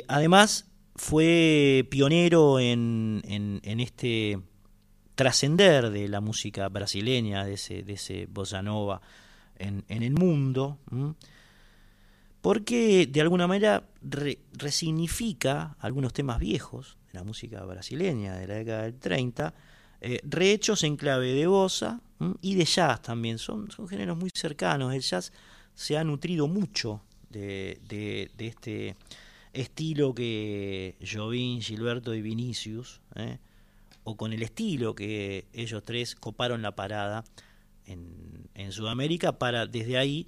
[0.07, 0.70] además,
[1.01, 4.39] fue pionero en, en, este
[5.15, 9.01] trascender de la música brasileña, de ese, de ese bossa nova
[9.57, 10.77] en, en el mundo,
[12.39, 13.83] porque de alguna manera
[14.53, 19.55] resignifica algunos temas viejos de la música brasileña de la década del 30,
[20.01, 21.99] eh, rehechos en clave de bossa
[22.41, 25.33] y de jazz también, son, son géneros muy cercanos, el jazz
[25.73, 27.01] se ha nutrido mucho
[27.31, 28.95] de, de, de este
[29.53, 33.39] estilo que Jovín, Gilberto y Vinicius, ¿eh?
[34.03, 37.23] o con el estilo que ellos tres coparon la parada
[37.85, 40.27] en, en Sudamérica para desde ahí,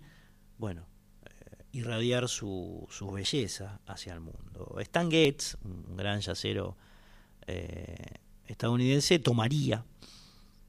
[0.58, 0.86] bueno,
[1.26, 4.76] eh, irradiar su, su, belleza hacia el mundo.
[4.80, 6.78] Stan Getz, un gran yacero
[7.48, 7.96] eh,
[8.48, 9.86] estadounidense, tomaría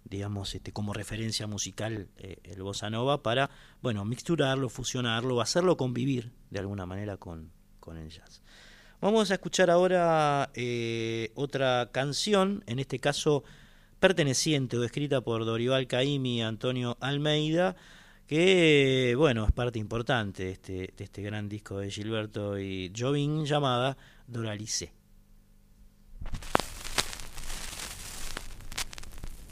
[0.05, 3.51] digamos, este, como referencia musical el bossa nova para,
[3.81, 7.51] bueno, mixturarlo, fusionarlo, hacerlo convivir de alguna manera con,
[7.85, 8.41] con el jazz.
[9.03, 13.45] Vamos a escuchar ahora eh, otra canción, en este caso
[14.01, 17.77] perteneciente o escrita por Dorival Caimi y Antonio Almeida,
[18.27, 23.45] que bueno, es parte importante de este, de este gran disco de Gilberto y Jovin
[23.45, 25.04] llamada Doralice.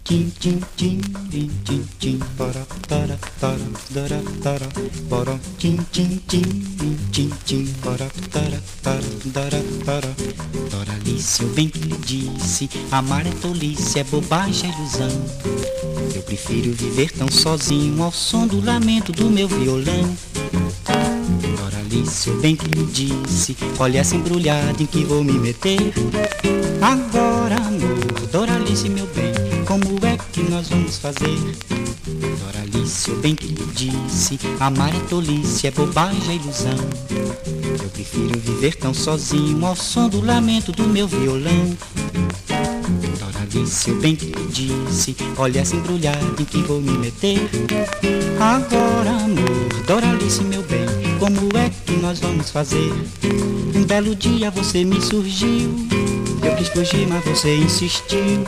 [0.04, 1.00] Chin chin chin
[1.30, 3.56] chin chin chin para para para
[3.94, 4.68] dara dara.
[5.08, 6.42] Para chin chin chin
[7.12, 10.10] chin chin para para para dara dara.
[10.70, 15.24] Doralice, eu bem que lhe disse Amar é tolice, é bobagem, é ilusão.
[16.16, 20.16] Eu prefiro viver tão sozinho Ao som do lamento do meu violão.
[21.56, 25.94] Doralice, eu bem que lhe disse Olha essa embrulhada em que vou me meter.
[26.82, 29.21] Agora, amor, Doralice, meu bem
[30.42, 31.38] que nós vamos fazer?
[32.40, 36.76] Doralice, eu bem que lhe disse Amar é tolice, é bobagem, é ilusão
[37.82, 41.76] Eu prefiro viver tão sozinho Ao som do lamento do meu violão
[43.18, 47.38] Doralice, eu bem que lhe disse Olha essa embrulhada em que vou me meter
[48.40, 50.86] Agora, amor, Doralice, meu bem
[51.18, 52.92] Como é que nós vamos fazer?
[53.74, 55.70] Um belo dia você me surgiu
[56.42, 58.44] Eu quis fugir, mas você insistiu.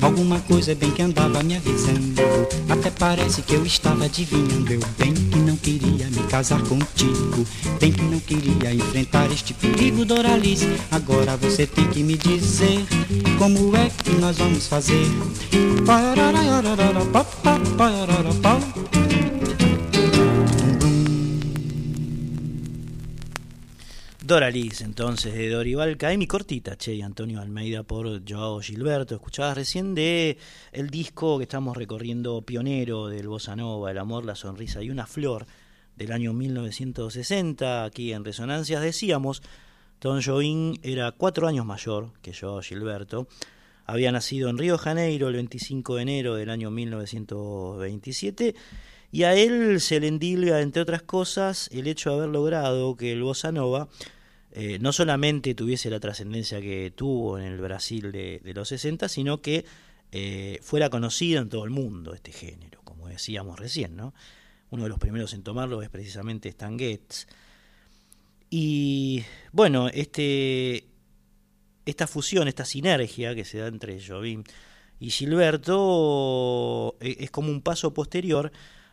[0.00, 2.20] Alguma coisa bem que andava me avisando.
[2.68, 4.72] Até parece que eu estava adivinhando.
[4.72, 7.46] Eu bem que não queria me casar contigo.
[7.80, 10.68] Bem que não queria enfrentar este perigo Doralice.
[10.90, 12.84] Agora você tem que me dizer
[13.38, 15.06] Como é que nós vamos fazer
[24.24, 29.16] Doralice, entonces, de Dorival Caemi, cortita, che, y Antonio Almeida por Joao Gilberto.
[29.16, 30.38] Escuchabas recién de
[30.70, 35.08] el disco que estamos recorriendo, pionero del Bossa Nova, El amor, la sonrisa y una
[35.08, 35.46] flor,
[35.96, 38.80] del año 1960, aquí en Resonancias.
[38.80, 39.42] Decíamos,
[39.98, 43.26] Tom Jobim era cuatro años mayor que yo, Gilberto,
[43.86, 48.54] había nacido en Río Janeiro el 25 de enero del año 1927
[49.12, 53.12] y a él se le endilga, entre otras cosas, el hecho de haber logrado que
[53.12, 53.90] el bossa nova
[54.52, 59.42] eh, no solamente tuviese la trascendencia que tuvo en el Brasil de, los 60, sino
[59.42, 59.66] que
[60.12, 64.14] eh, fuera conocido en todo el mundo este género, como decíamos recién, ¿no?
[64.70, 67.26] Uno de los primeros en tomarlo es precisamente Stan Getz.
[68.48, 70.86] Y bueno, este,
[71.84, 74.44] esta fusión, esta sinergia que se da entre Jobim
[74.98, 78.52] y Gilberto eh, es como un paso posterior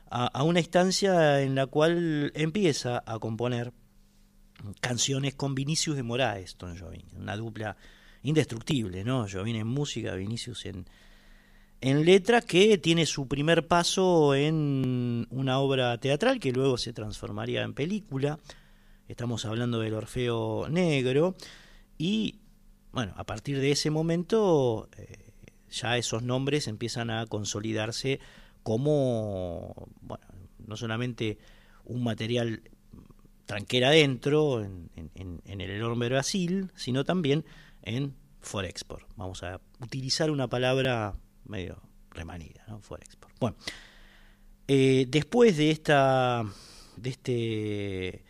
[0.09, 3.73] a, una instancia en la cual empieza a componer
[4.81, 6.75] canciones con Vinicius de Moraes, Don
[7.17, 7.77] una dupla
[8.23, 9.27] indestructible, ¿no?
[9.31, 10.85] Jovin en música, Vinicius en,
[11.81, 17.63] en letra, que tiene su primer paso en una obra teatral que luego se transformaría
[17.63, 18.39] en película.
[19.07, 21.35] Estamos hablando del Orfeo Negro
[21.97, 22.39] y,
[22.91, 25.31] bueno, a partir de ese momento eh,
[25.71, 28.19] ya esos nombres empiezan a consolidarse
[28.63, 30.25] como, bueno,
[30.65, 31.37] no solamente
[31.85, 32.61] un material
[33.45, 34.89] tranquera adentro, en,
[35.45, 37.43] el enorme Brasil, sino también
[37.81, 39.07] en Forexport.
[39.15, 41.15] Vamos a utilizar una palabra
[41.45, 41.81] medio
[42.11, 42.79] remanida, ¿no?
[42.79, 43.33] Forexport.
[43.39, 43.57] Bueno,
[44.67, 46.45] eh, después de esta
[46.95, 48.23] de este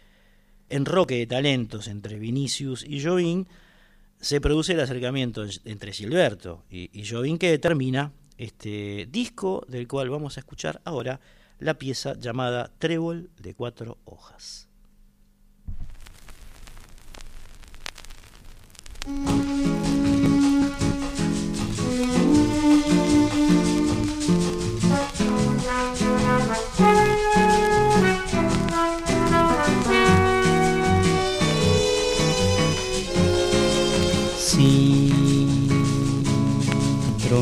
[0.69, 3.47] enroque de talentos entre Vinicius y Jovín,
[4.21, 10.09] se produce el acercamiento entre Gilberto y, y Jovín que determina este disco del cual
[10.09, 11.19] vamos a escuchar ahora
[11.59, 14.69] la pieza llamada Trébol de cuatro hojas.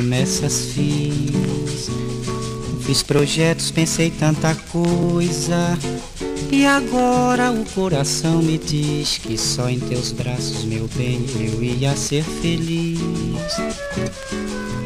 [0.08, 1.90] Promessas fiz,
[2.86, 5.78] fiz projetos, pensei tanta coisa
[6.50, 11.94] e agora o coração me diz que só em teus braços, meu bem, eu ia
[11.98, 13.02] ser feliz.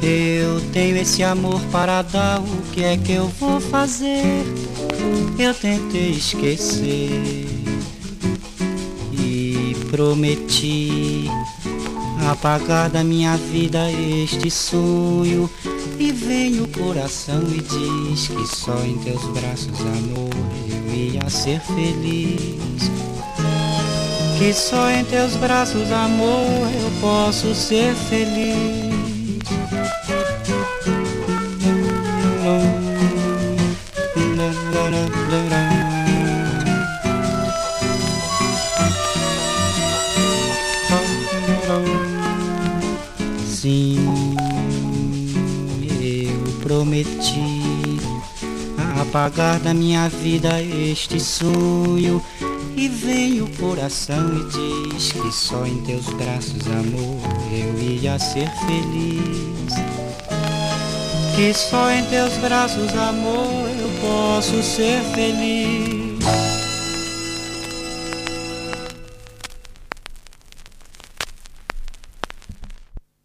[0.01, 4.43] Eu tenho esse amor para dar, o que é que eu vou fazer?
[5.37, 7.45] Eu tentei esquecer
[9.13, 11.29] e prometi
[12.29, 15.49] apagar da minha vida este sonho.
[15.99, 20.29] E vem o coração e diz que só em teus braços, amor,
[20.67, 22.91] eu ia ser feliz.
[24.37, 28.90] Que só em teus braços, amor, eu posso ser feliz.
[49.01, 52.23] Apagar da minha vida este sonho.
[52.75, 57.19] E vem o coração e diz que só em teus braços, amor,
[57.51, 59.73] eu ia ser feliz.
[61.35, 66.00] Que só em teus braços, amor, eu posso ser feliz.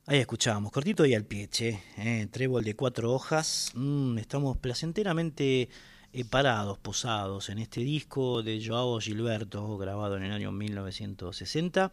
[0.08, 1.48] Ahí escuchábamos, cortito y al pie,
[1.96, 3.72] eh, trébol de cuatro hojas.
[3.74, 5.68] Mm, estamos placenteramente
[6.12, 11.90] eh, parados, posados en este disco de Joao Gilberto, grabado en el año 1960.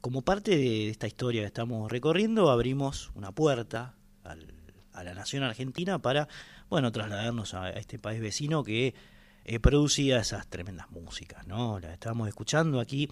[0.00, 3.94] Como parte de esta historia que estamos recorriendo, abrimos una puerta
[4.92, 6.26] a la nación argentina para,
[6.68, 8.96] bueno, trasladarnos a, este país vecino que
[9.44, 11.78] eh, producía esas tremendas músicas, ¿no?
[11.78, 13.08] Las estamos escuchando aquí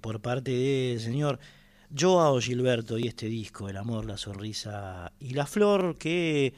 [0.00, 1.38] por parte del señor
[1.98, 6.54] Joao Gilberto y este disco, El amor, la sonrisa y la flor, que,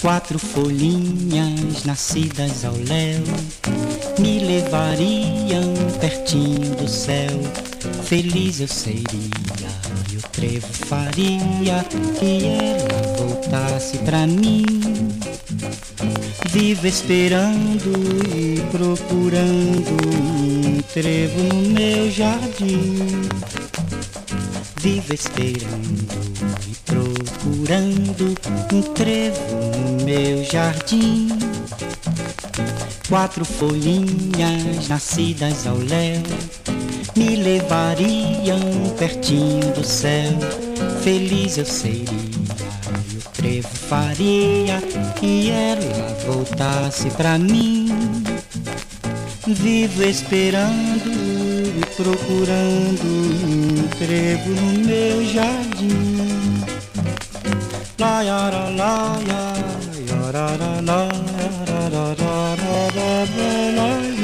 [0.00, 3.22] Quatro folhinhas nascidas ao léu
[4.18, 7.40] me levariam pertinho do céu.
[8.04, 9.04] Feliz eu seria
[10.12, 11.84] e o trevo faria
[12.18, 14.64] que ela voltasse pra mim.
[16.54, 17.90] Vivo esperando
[18.32, 19.90] e procurando
[20.70, 22.96] um trevo no meu jardim.
[24.76, 26.14] Vivo esperando
[26.68, 28.34] e procurando
[28.72, 31.26] um trevo no meu jardim.
[33.08, 36.22] Quatro folhinhas nascidas ao léu
[37.16, 38.60] me levariam
[38.96, 40.30] pertinho do céu.
[41.02, 42.33] Feliz eu seria
[43.62, 44.80] você faria
[45.16, 47.88] que ela voltasse pra mim?
[49.46, 56.64] Vivo esperando e procurando um trevo no meu jardim.
[57.98, 59.74] Lá, yara, lá, yara,
[60.08, 61.08] yara, la
[61.44, 62.46] yara, la lá, lá, lá,
[62.96, 64.23] lá, lá, lá,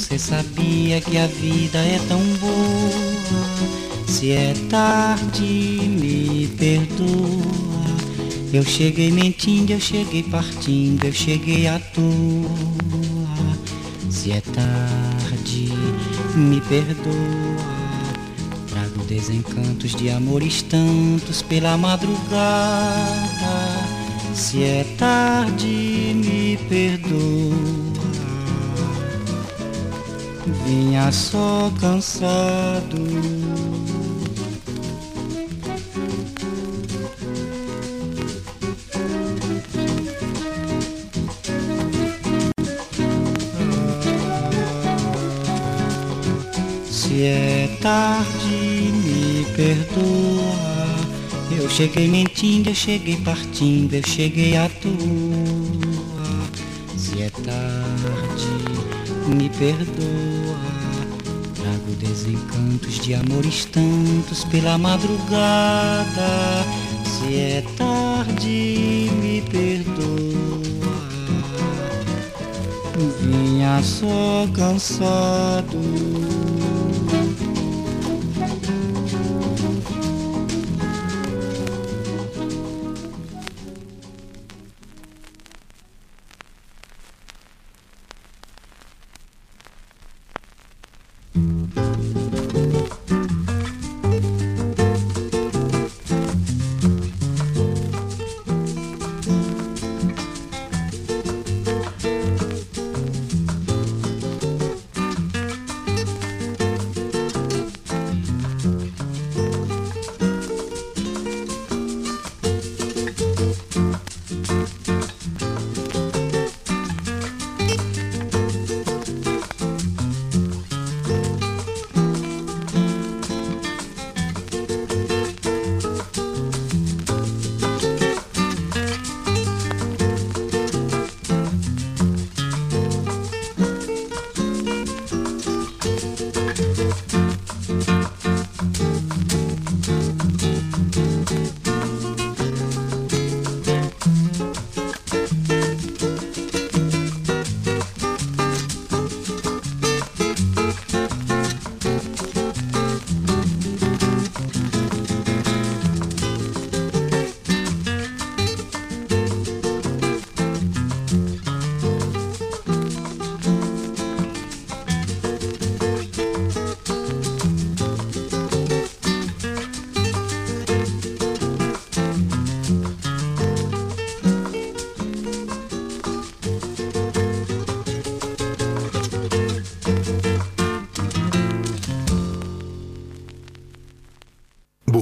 [0.00, 4.06] você sabia que a vida é tão boa.
[4.06, 7.10] Se é tarde, me perdoa.
[8.52, 12.10] Eu cheguei mentindo, eu cheguei partindo, eu cheguei à toa.
[14.10, 15.68] Se é tarde,
[16.34, 17.14] me perdoa.
[18.70, 22.40] Trago desencantos de amores tantos pela madrugada.
[24.34, 27.79] Se é tarde, me perdoa.
[30.64, 32.96] Vinha só cansado.
[46.90, 50.70] Se é tarde, me perdoa.
[51.50, 54.90] Eu cheguei mentindo, eu cheguei partindo, eu cheguei à toa.
[56.96, 58.46] Se é tarde,
[59.28, 60.39] me perdoa.
[62.00, 66.64] Desencantos de amores tantos pela madrugada.
[67.04, 70.60] Se é tarde, me perdoa.
[73.20, 75.78] Vinha só cansado.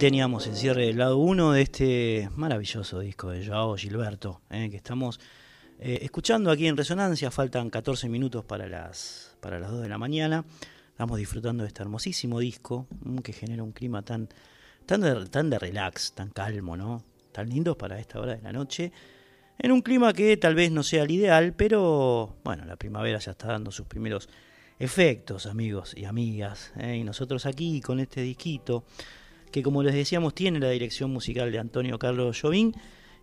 [0.00, 4.78] Teníamos el cierre del lado 1 de este maravilloso disco de Joao Gilberto, eh, que
[4.78, 5.20] estamos
[5.78, 7.30] eh, escuchando aquí en Resonancia.
[7.30, 10.46] Faltan 14 minutos para las, para las 2 de la mañana.
[10.88, 14.30] Estamos disfrutando de este hermosísimo disco mm, que genera un clima tan,
[14.86, 17.04] tan, de, relax, tan calmo, ¿no?
[17.30, 18.92] Tan lindo para esta hora de la noche.
[19.58, 23.32] En un clima que tal vez no sea el ideal, pero bueno, la primavera ya
[23.32, 24.30] está dando sus primeros
[24.78, 26.72] efectos, amigos y amigas.
[26.78, 26.96] ¿eh?
[26.96, 28.86] Y nosotros aquí con este disquito
[29.50, 32.74] que como les decíamos tiene la dirección musical de Antonio Carlos Jovín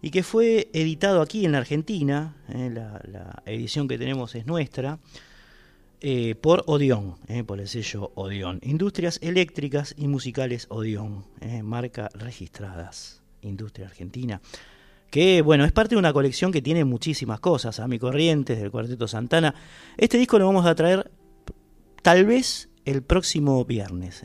[0.01, 4.99] y que fue editado aquí en la Argentina, eh, la, edición que tenemos es nuestra,
[5.99, 8.59] eh, por Odeón, eh, por el sello Odeón.
[8.61, 11.25] Industrias eléctricas y musicales Odeón,
[11.63, 14.39] marca registradas, Industria Argentina.
[15.09, 18.69] Que bueno, es parte de una colección que tiene muchísimas cosas, a mi corrientes del
[18.69, 19.55] Cuarteto Santana.
[19.95, 21.09] Este disco lo vamos a traer
[22.03, 24.21] tal vez el próximo viernes.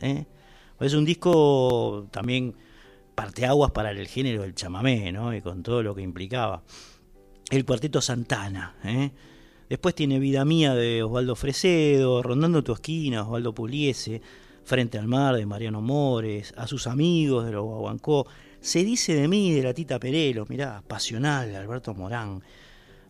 [0.83, 2.55] Es un disco también
[3.15, 5.33] parteaguas para el género del chamamé, ¿no?
[5.33, 6.63] Y con todo lo que implicaba.
[7.49, 9.11] El Cuarteto Santana, ¿eh?
[9.69, 14.21] Después tiene Vida Mía de Osvaldo Fresedo, Rondando tu esquina, Osvaldo Puliese,
[14.63, 18.27] Frente al Mar de Mariano Mores, A sus amigos de los Guaguancó,
[18.59, 22.43] Se dice de mí de la Tita Perelo, mirá, Pasional de Alberto Morán,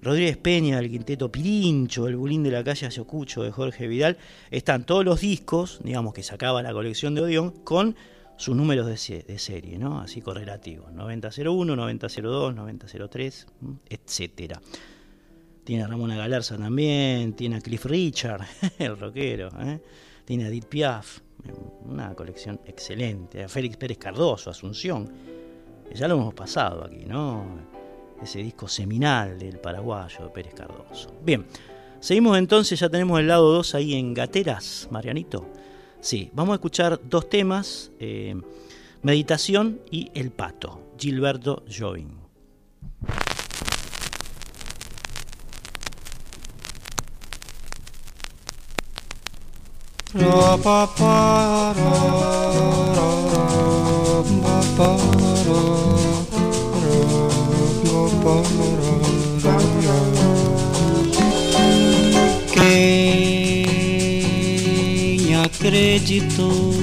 [0.04, 4.18] Rodríguez Peña del Quinteto Pirincho, El Bulín de la Calle Ayocucho de Jorge Vidal,
[4.52, 7.96] están todos los discos, digamos que sacaba la colección de Odeón, con
[8.36, 10.02] sus números de, de serie, ¿no?
[10.02, 13.48] Así correlativos, 9001, 9002, 9003,
[13.90, 14.62] etcétera.
[15.64, 18.42] Tiene a Ramona Galarza también, tiene a Cliff Richard,
[18.80, 19.80] el rockero, ¿eh?
[20.26, 21.20] tiene a Edith Piaf,
[21.86, 25.10] una colección excelente, Félix Pérez Cardoso, Asunción,
[25.94, 27.73] ya lo hemos pasado aquí, ¿no?
[28.24, 31.14] Ese disco seminal del paraguayo de Pérez Cardoso.
[31.24, 31.46] Bien,
[32.00, 35.46] seguimos entonces, ya tenemos el lado 2 ahí en Gateras, Marianito.
[36.00, 38.36] Sí, vamos a escuchar dos temas, eh,
[39.02, 42.24] Meditación y El Pato, Gilberto Jovin.
[65.64, 66.74] Acreditou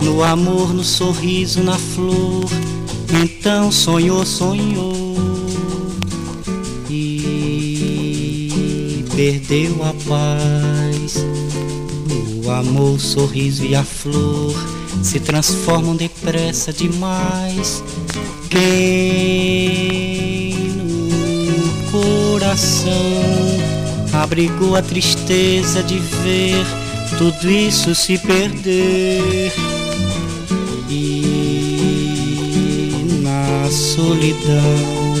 [0.00, 2.44] no amor, no sorriso, na flor,
[3.20, 5.16] então sonhou, sonhou
[6.88, 11.16] e perdeu a paz.
[12.44, 14.54] O amor, o sorriso e a flor
[15.02, 17.82] se transformam depressa demais
[18.50, 22.92] quem no coração
[24.12, 26.81] abrigou a tristeza de ver
[27.18, 29.52] tudo isso se perder
[30.88, 32.10] e
[33.22, 35.14] na solidão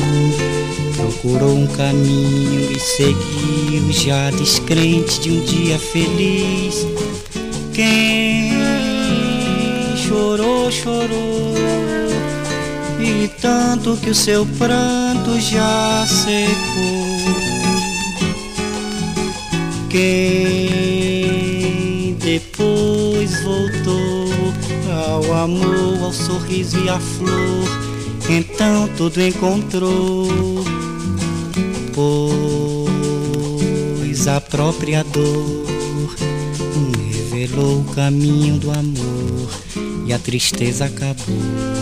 [0.96, 6.86] procurou um caminho e seguiu já descrente de um dia feliz
[7.72, 8.52] quem
[9.96, 11.52] chorou chorou
[13.02, 17.12] e tanto que o seu pranto já secou.
[19.88, 21.21] Quem
[23.22, 24.28] depois voltou
[24.90, 27.68] ao amor, ao sorriso e à flor,
[28.28, 30.64] então tudo encontrou.
[31.94, 32.88] Pois
[34.26, 35.66] a própria dor
[37.30, 39.48] revelou o caminho do amor
[40.06, 41.81] e a tristeza acabou.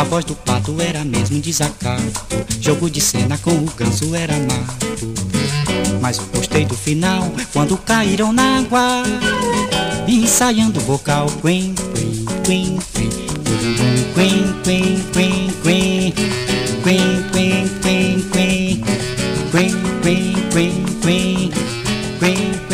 [0.00, 2.02] a voz do pato era mesmo um desacato.
[2.58, 5.12] Jogo de cena com o ganso era mato.
[6.00, 9.02] Mas eu gostei do final, quando caíram na água,
[10.08, 11.26] ensaiando o vocal.
[11.42, 13.10] Quim, quim, quim, quim.
[14.14, 16.14] Quim, quim, quim, quim.
[16.82, 18.82] Quim, quim, quim, quim.
[19.50, 21.50] Quim, quim, quim, quim.
[22.20, 22.69] Quim,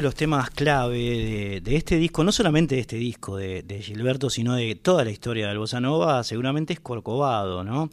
[0.00, 3.82] de los temas clave de, de, este disco, no solamente de este disco de, de,
[3.82, 7.90] Gilberto, sino de toda la historia del Bossa Nova, seguramente es Corcovado, ¿no?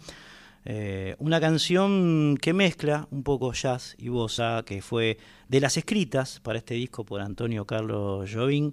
[0.63, 5.17] Eh, una canción que mezcla un poco jazz y bossa, que fue
[5.49, 8.71] de las escritas para este disco por Antonio Carlos Jobim.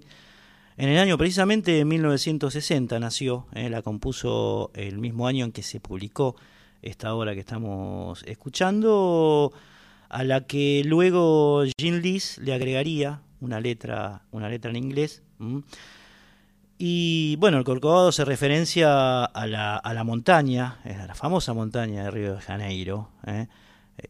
[0.77, 5.81] En el año precisamente 1960 nació, eh, la compuso el mismo año en que se
[5.81, 6.37] publicó
[6.81, 9.51] esta obra que estamos escuchando,
[10.07, 15.23] a la que luego Jean Lis le agregaría una letra, una letra en inglés.
[16.77, 22.03] Y bueno, el Corcovado se referencia a la, a la montaña, a la famosa montaña
[22.03, 23.11] de Río de Janeiro.
[23.25, 23.47] ¿eh?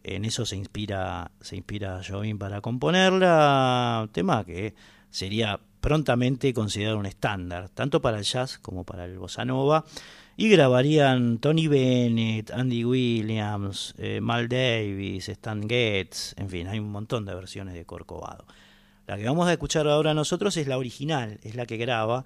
[0.03, 2.01] En eso se inspira, se inspira
[2.39, 4.73] para componerla, tema que
[5.11, 9.85] sería prontamente considerado un estándar, tanto para el jazz como para el bossa nova.
[10.37, 16.91] Y grabarían Tony Bennett, Andy Williams, eh, Mal Davis, Stan Getz, en fin, hay un
[16.91, 18.45] montón de versiones de Corcovado.
[19.07, 22.25] La que vamos a escuchar ahora nosotros es la original, es la que graba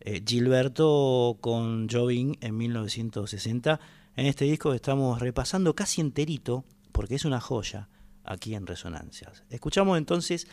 [0.00, 3.80] eh, Gilberto con Jobim en 1960.
[4.16, 7.88] En este disco estamos repasando casi enterito, porque es una joya,
[8.24, 9.44] aquí en Resonancias.
[9.50, 10.46] Escuchamos entonces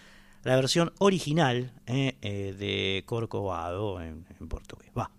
[0.44, 4.92] la versión original eh, eh, de Corcovado en, en portugués.
[4.98, 5.12] Va.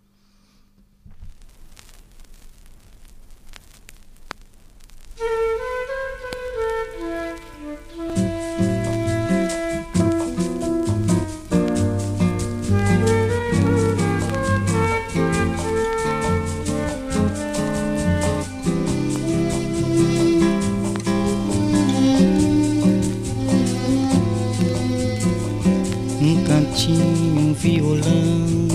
[26.91, 28.69] Um violão,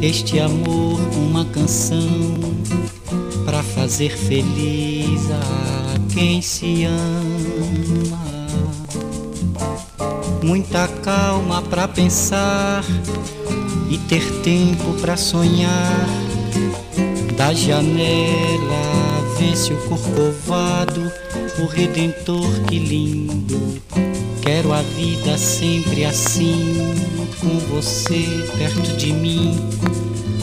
[0.00, 2.38] este amor uma canção
[3.44, 8.32] para fazer feliz a quem se ama.
[10.42, 12.84] Muita calma para pensar
[13.88, 16.06] e ter tempo para sonhar.
[17.36, 19.02] Da janela
[19.38, 21.12] vence o corcovado,
[21.58, 23.82] o redentor que lindo
[24.42, 26.74] Quero a vida sempre assim,
[27.40, 28.26] com você
[28.58, 29.56] perto de mim,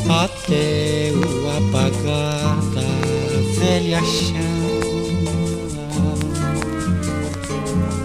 [0.07, 4.69] até o apagar da velha chama.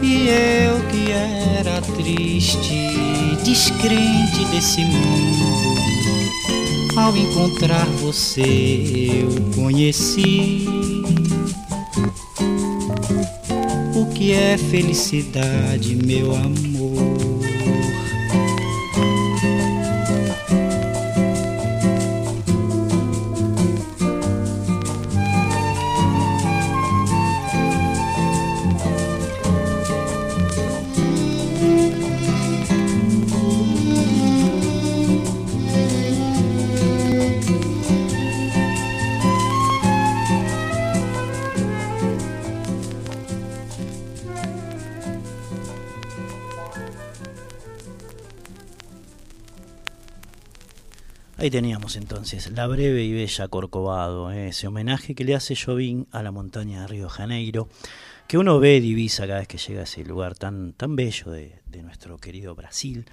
[0.03, 2.91] E eu que era triste,
[3.45, 5.79] descrente desse mundo,
[6.97, 10.67] ao encontrar você eu conheci
[14.15, 16.84] que é felicidade, meu amor.
[51.45, 54.49] Ahí teníamos entonces la breve y bella Corcovado, ¿eh?
[54.49, 57.69] ese homenaje que le hace Jobim a la montaña de Río Janeiro,
[58.27, 61.61] que uno ve divisa cada vez que llega a ese lugar tan, tan bello de,
[61.83, 63.05] nuestro querido Brasil,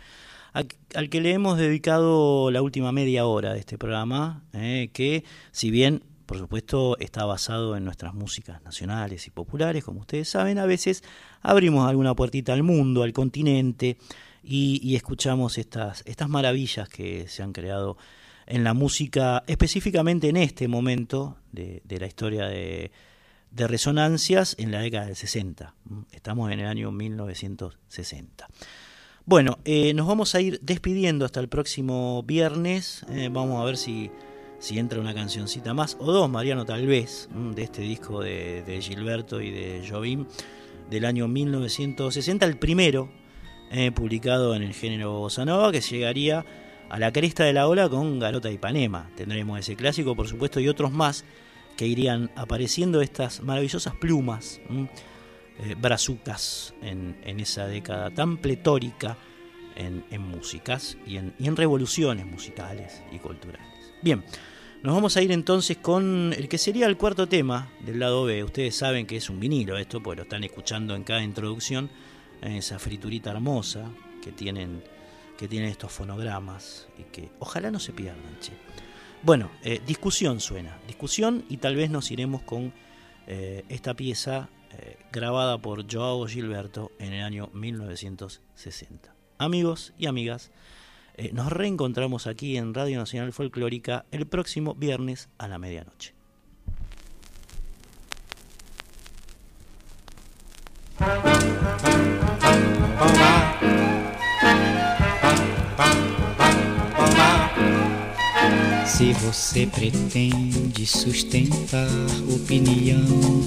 [0.53, 4.91] al, que le hemos dedicado la última media hora de este programa, ¿eh?
[4.93, 10.29] que si bien por supuesto está basado en nuestras músicas nacionales y populares, como ustedes
[10.29, 11.03] saben, a veces
[11.41, 13.97] abrimos alguna puertita al mundo, al continente,
[14.41, 17.97] y, y escuchamos estas, estas maravillas que se han creado
[18.51, 22.91] en la música, específicamente en este momento de, la historia de,
[23.51, 25.73] de, resonancias en la década del 60.
[26.11, 28.47] Estamos en el año 1960.
[29.25, 33.05] Bueno, eh, nos vamos a ir despidiendo hasta el próximo viernes.
[33.09, 34.11] Eh, vamos a ver si,
[34.59, 38.63] si entra una cancioncita más, o dos, Mariano, tal vez, mm, de este disco de,
[38.63, 40.25] de Gilberto y de Jobim
[40.89, 43.09] del año 1960, el primero
[43.71, 46.45] eh, publicado en el género bossa nova, que llegaría
[46.91, 49.09] a la cresta de la ola con Garota y Ipanema.
[49.15, 51.23] Tendremos ese clásico, por supuesto, y otros más
[51.77, 54.59] que irían apareciendo estas maravillosas plumas.
[55.63, 59.17] Eh, brazucas en, esa década tan pletórica
[59.75, 63.67] en, músicas y en, y en, revoluciones musicales y culturales.
[64.01, 64.23] Bien,
[64.81, 68.43] nos vamos a ir entonces con el que sería el cuarto tema del lado B.
[68.43, 71.89] Ustedes saben que es un vinilo esto, pues lo están escuchando en cada introducción,
[72.41, 73.91] en esa friturita hermosa
[74.23, 74.83] que tienen,
[75.41, 78.21] que tienen estos fonogramas y que ojalá no se pierdan.
[79.23, 82.71] Bueno, eh, discusión suena, discusión y tal vez nos iremos con
[83.25, 89.15] eh, esta pieza eh, grabada por Joao Gilberto en el año 1960.
[89.39, 90.51] Amigos y amigas,
[91.33, 96.13] nos reencontramos aquí en Radio Nacional Folclórica el próximo viernes a la medianoche.
[108.85, 111.87] Se você pretende sustentar
[112.33, 113.43] opinião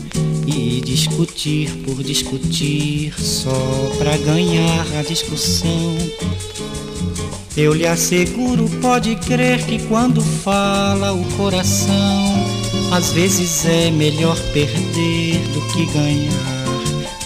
[0.47, 3.53] e discutir por discutir só
[3.99, 5.97] para ganhar a discussão,
[7.57, 12.35] eu lhe asseguro, pode crer que quando fala o coração,
[12.93, 16.55] às vezes é melhor perder do que ganhar.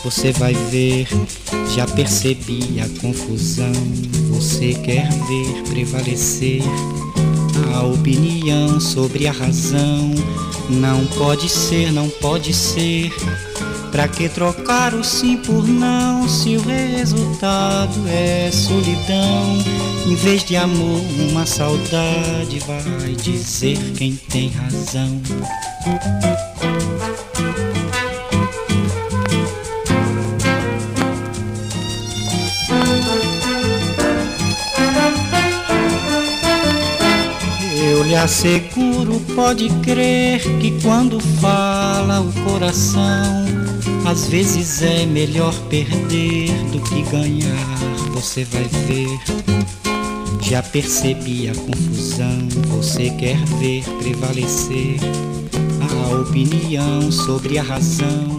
[0.04, 1.06] Você vai ver,
[1.74, 3.72] já percebi a confusão.
[4.30, 6.62] Você quer ver prevalecer
[7.78, 10.10] a opinião sobre a razão.
[10.68, 13.12] Não pode ser, não pode ser.
[13.92, 19.58] Pra que trocar o sim por não se o resultado é solidão?
[20.06, 21.00] Em vez de amor,
[21.30, 25.20] uma saudade vai dizer quem tem razão.
[38.08, 43.44] Lhe asseguro, pode crer que quando fala o coração,
[44.06, 47.78] às vezes é melhor perder do que ganhar.
[48.14, 49.20] Você vai ver.
[50.40, 54.96] Já percebi a confusão, você quer ver prevalecer
[55.82, 58.37] a opinião sobre a razão